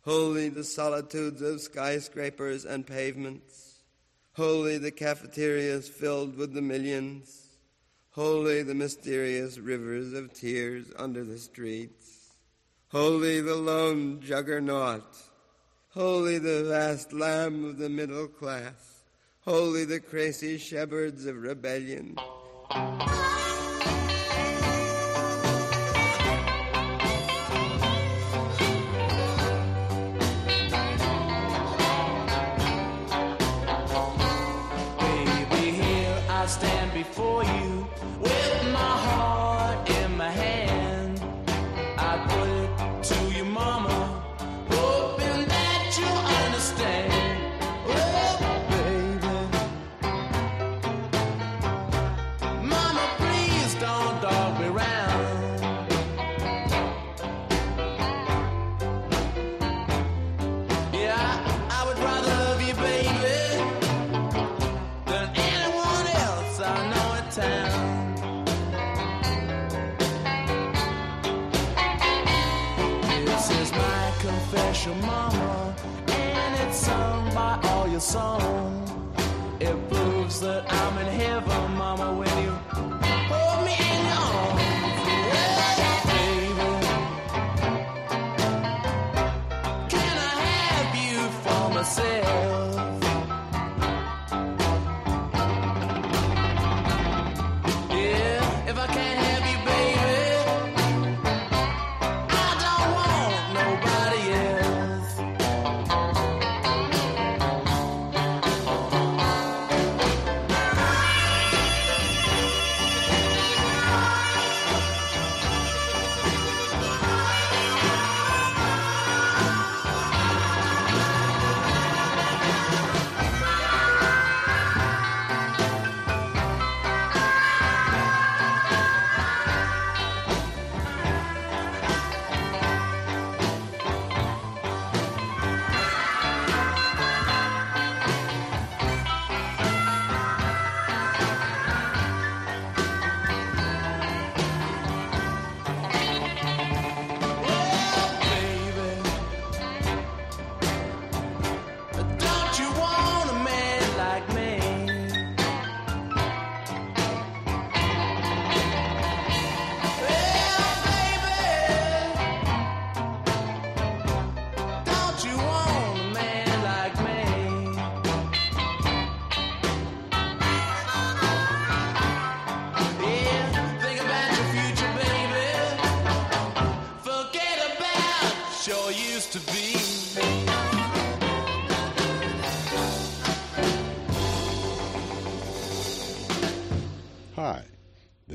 [0.04, 3.80] Holy the solitudes of skyscrapers and pavements.
[4.34, 7.48] Holy the cafeterias filled with the millions.
[8.10, 12.34] Holy the mysterious rivers of tears under the streets.
[12.88, 15.16] Holy the lone juggernaut.
[15.90, 18.91] Holy the vast lamb of the middle class.
[19.44, 22.14] Holy the crazy shepherds of rebellion.
[35.00, 37.88] Baby, here I stand before you
[38.20, 39.41] with my heart
[78.02, 78.82] song.
[79.60, 83.01] It proves that I'm in heaven, mama, when you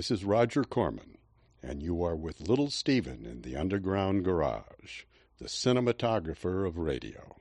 [0.08, 1.18] this is Roger Corman,
[1.62, 5.04] and you are with Little Steven in the Underground Garage,
[5.38, 7.36] the cinematographer of radio.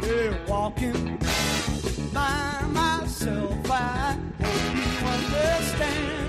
[0.00, 1.18] Hey, walking
[2.12, 6.21] by myself, I hope you understand.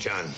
[0.00, 0.30] John,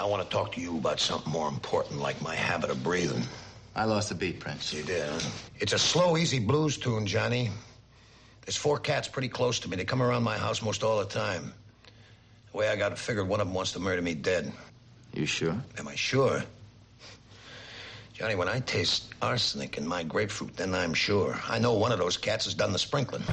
[0.00, 3.24] I want to talk to you about something more important, like my habit of breathing.
[3.76, 4.72] I lost the beat, Prince.
[4.72, 5.20] You did, huh?
[5.60, 7.50] It's a slow, easy blues tune, Johnny.
[8.46, 9.76] There's four cats pretty close to me.
[9.76, 11.52] They come around my house most all the time.
[12.52, 14.50] The way I got it figured, one of them wants to murder me dead.
[15.12, 15.54] You sure?
[15.76, 16.42] Am I sure?
[18.14, 21.38] Johnny, when I taste arsenic in my grapefruit, then I'm sure.
[21.50, 23.24] I know one of those cats has done the sprinkling.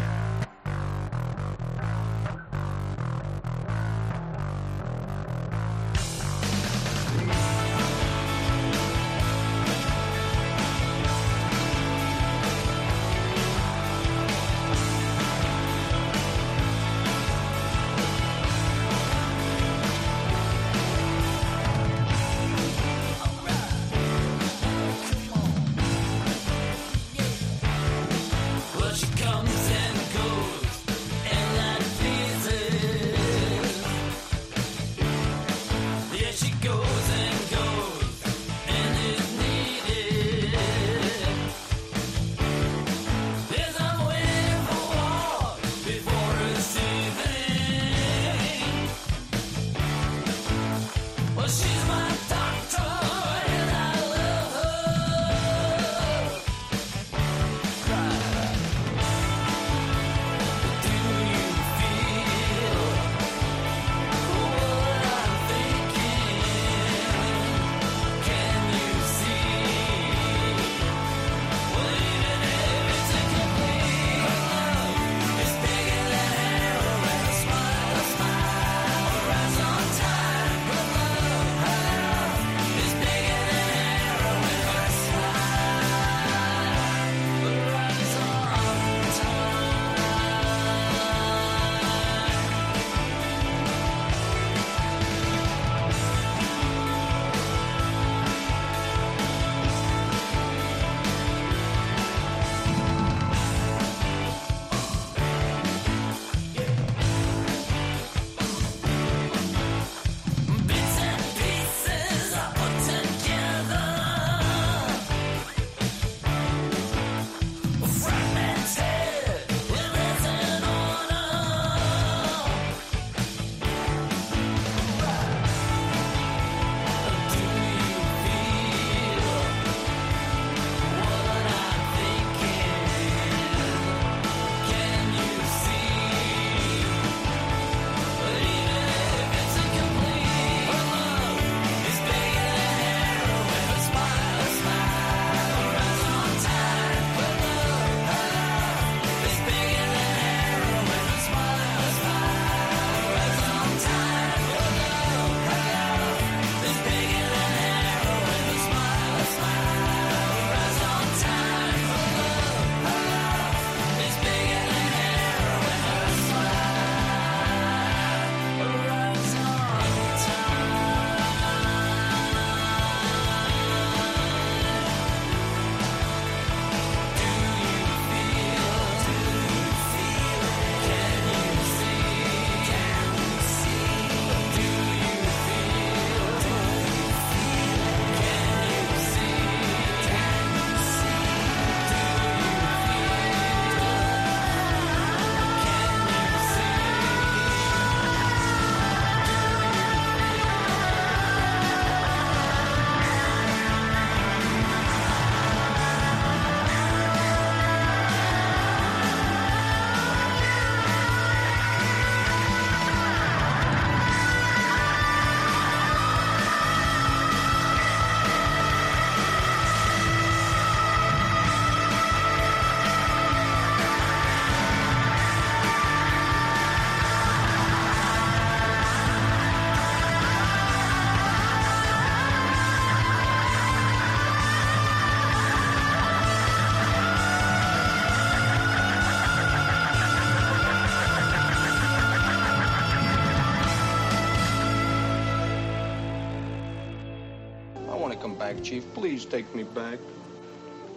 [248.54, 248.84] Back, Chief.
[248.96, 250.00] Please take me back.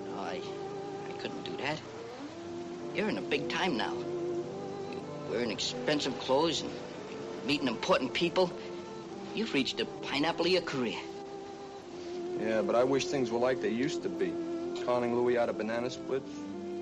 [0.07, 0.41] No, I,
[1.09, 1.79] I couldn't do that.
[2.95, 3.93] You're in a big time now.
[3.93, 6.71] You're wearing expensive clothes and
[7.47, 8.51] meeting important people.
[9.35, 10.99] You've reached the pineapple of your career.
[12.41, 14.33] Yeah, but I wish things were like they used to be.
[14.87, 16.31] Conning Louis out of banana splits,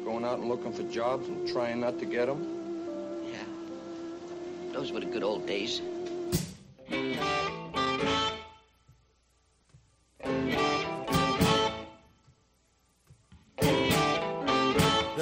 [0.05, 3.27] going out and looking for jobs and trying not to get them.
[3.27, 3.39] Yeah.
[4.73, 5.83] Those were the good old days.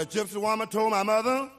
[0.08, 1.50] Gypsy woman told my mother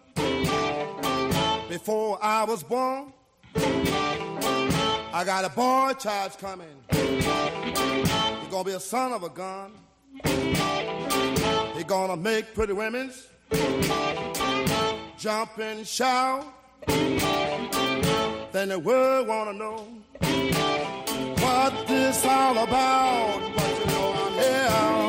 [1.70, 3.14] before I was born,
[3.56, 6.68] I got a boy child coming.
[6.92, 9.72] He's gonna be a son of a gun.
[11.76, 13.12] He's gonna make pretty women
[15.20, 16.46] jump and shout.
[18.52, 19.88] Then the world wanna know
[21.40, 23.54] what this all about.
[23.56, 25.09] But you know I'm here.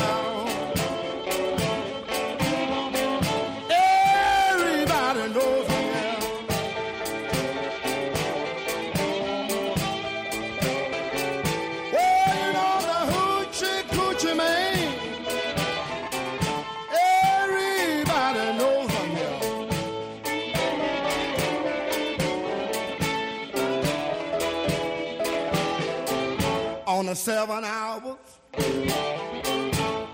[26.87, 28.17] On the seven hours,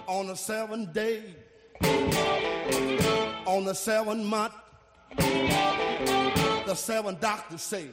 [0.07, 1.23] on the seven day,
[3.45, 4.53] on the seven month,
[5.15, 7.87] the seven doctors say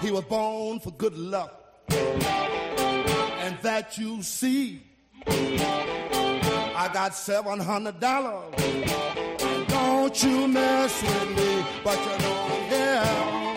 [0.00, 1.60] he was born for good luck.
[1.88, 4.82] And that you see,
[5.26, 8.54] I got seven hundred dollars.
[9.68, 12.34] Don't you mess with me, but you know
[12.74, 13.53] I'm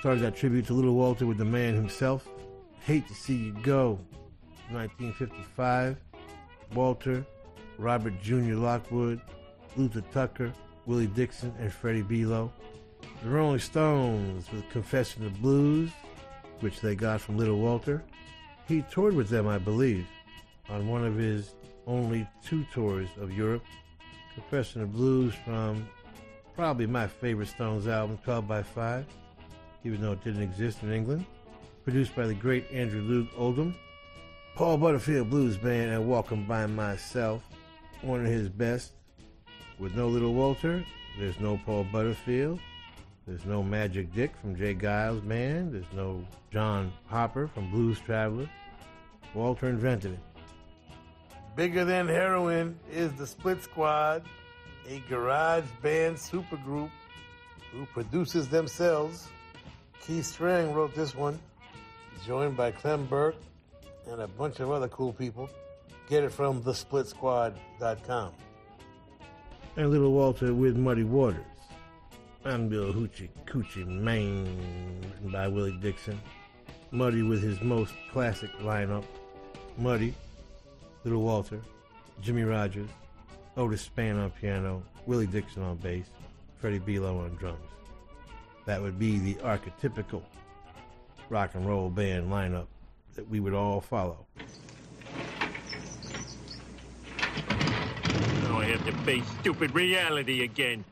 [0.00, 2.26] started that tribute to Little Walter with the man himself.
[2.86, 3.98] Hate to See You Go,
[4.70, 5.98] 1955.
[6.72, 7.22] Walter,
[7.76, 8.54] Robert Jr.
[8.54, 9.20] Lockwood,
[9.76, 10.54] Luther Tucker,
[10.86, 12.50] Willie Dixon, and Freddie Below.
[13.22, 15.90] The Rolling Stones with Confession of Blues,
[16.60, 18.02] which they got from Little Walter.
[18.66, 20.06] He toured with them, I believe,
[20.70, 21.54] on one of his
[21.86, 23.64] only two tours of Europe.
[24.32, 25.86] Confession of Blues from
[26.56, 29.04] probably my favorite Stones album, 12 by 5
[29.84, 31.24] even though it didn't exist in England.
[31.84, 33.74] Produced by the great Andrew Loog Oldham.
[34.54, 37.42] Paul Butterfield Blues Band and Walking by Myself.
[38.02, 38.92] One of his best.
[39.78, 40.84] With no Little Walter,
[41.18, 42.60] there's no Paul Butterfield.
[43.26, 44.74] There's no Magic Dick from J.
[44.74, 45.72] Geils Band.
[45.72, 48.48] There's no John Popper from Blues Traveler.
[49.34, 50.18] Walter invented it.
[51.56, 54.22] Bigger than heroin is the Split Squad,
[54.88, 56.90] a garage band supergroup
[57.72, 59.28] who produces themselves.
[60.06, 61.38] Keith Streng wrote this one,
[62.26, 63.36] joined by Clem Burke
[64.08, 65.48] and a bunch of other cool people.
[66.08, 68.32] Get it from thesplitsquad.com.
[69.76, 71.44] And Little Walter with Muddy Waters.
[72.44, 74.46] I'm Bill Hoochie Coochie Man,
[75.02, 76.18] written by Willie Dixon.
[76.90, 79.04] Muddy with his most classic lineup.
[79.76, 80.14] Muddy,
[81.04, 81.60] Little Walter,
[82.22, 82.88] Jimmy Rogers,
[83.56, 86.06] Otis Spann on piano, Willie Dixon on bass,
[86.58, 87.60] Freddie Below on drums.
[88.70, 90.22] That would be the archetypical
[91.28, 92.68] rock and roll band lineup
[93.16, 94.24] that we would all follow.
[98.44, 100.84] Now I have to face stupid reality again.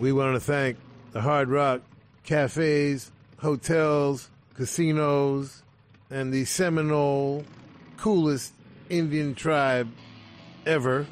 [0.00, 0.78] We want to thank
[1.12, 1.82] the Hard Rock
[2.24, 5.62] cafes, hotels, casinos,
[6.10, 7.44] and the Seminole
[7.98, 8.52] coolest
[8.88, 9.88] Indian tribe
[10.66, 11.06] ever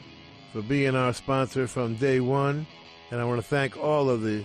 [0.52, 2.66] for being our sponsor from day one.
[3.12, 4.44] And I want to thank all of the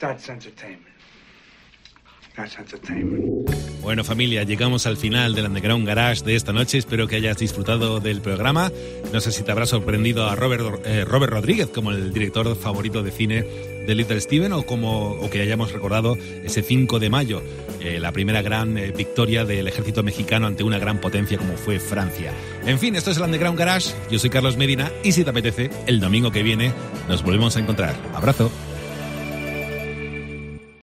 [0.00, 0.86] That's entertainment.
[2.34, 3.50] That's entertainment.
[3.82, 6.78] Bueno familia, llegamos al final del Underground Garage de esta noche.
[6.78, 8.72] Espero que hayas disfrutado del programa.
[9.12, 13.02] No sé si te habrá sorprendido a Robert, eh, Robert Rodríguez como el director favorito
[13.02, 13.42] de cine
[13.86, 17.42] de Little Steven o como o que hayamos recordado ese 5 de mayo,
[17.80, 21.78] eh, la primera gran eh, victoria del ejército mexicano ante una gran potencia como fue
[21.78, 22.32] Francia.
[22.64, 23.94] En fin, esto es el Underground Garage.
[24.10, 26.72] Yo soy Carlos Medina y si te apetece, el domingo que viene
[27.08, 27.94] nos volvemos a encontrar.
[28.14, 28.50] Abrazo.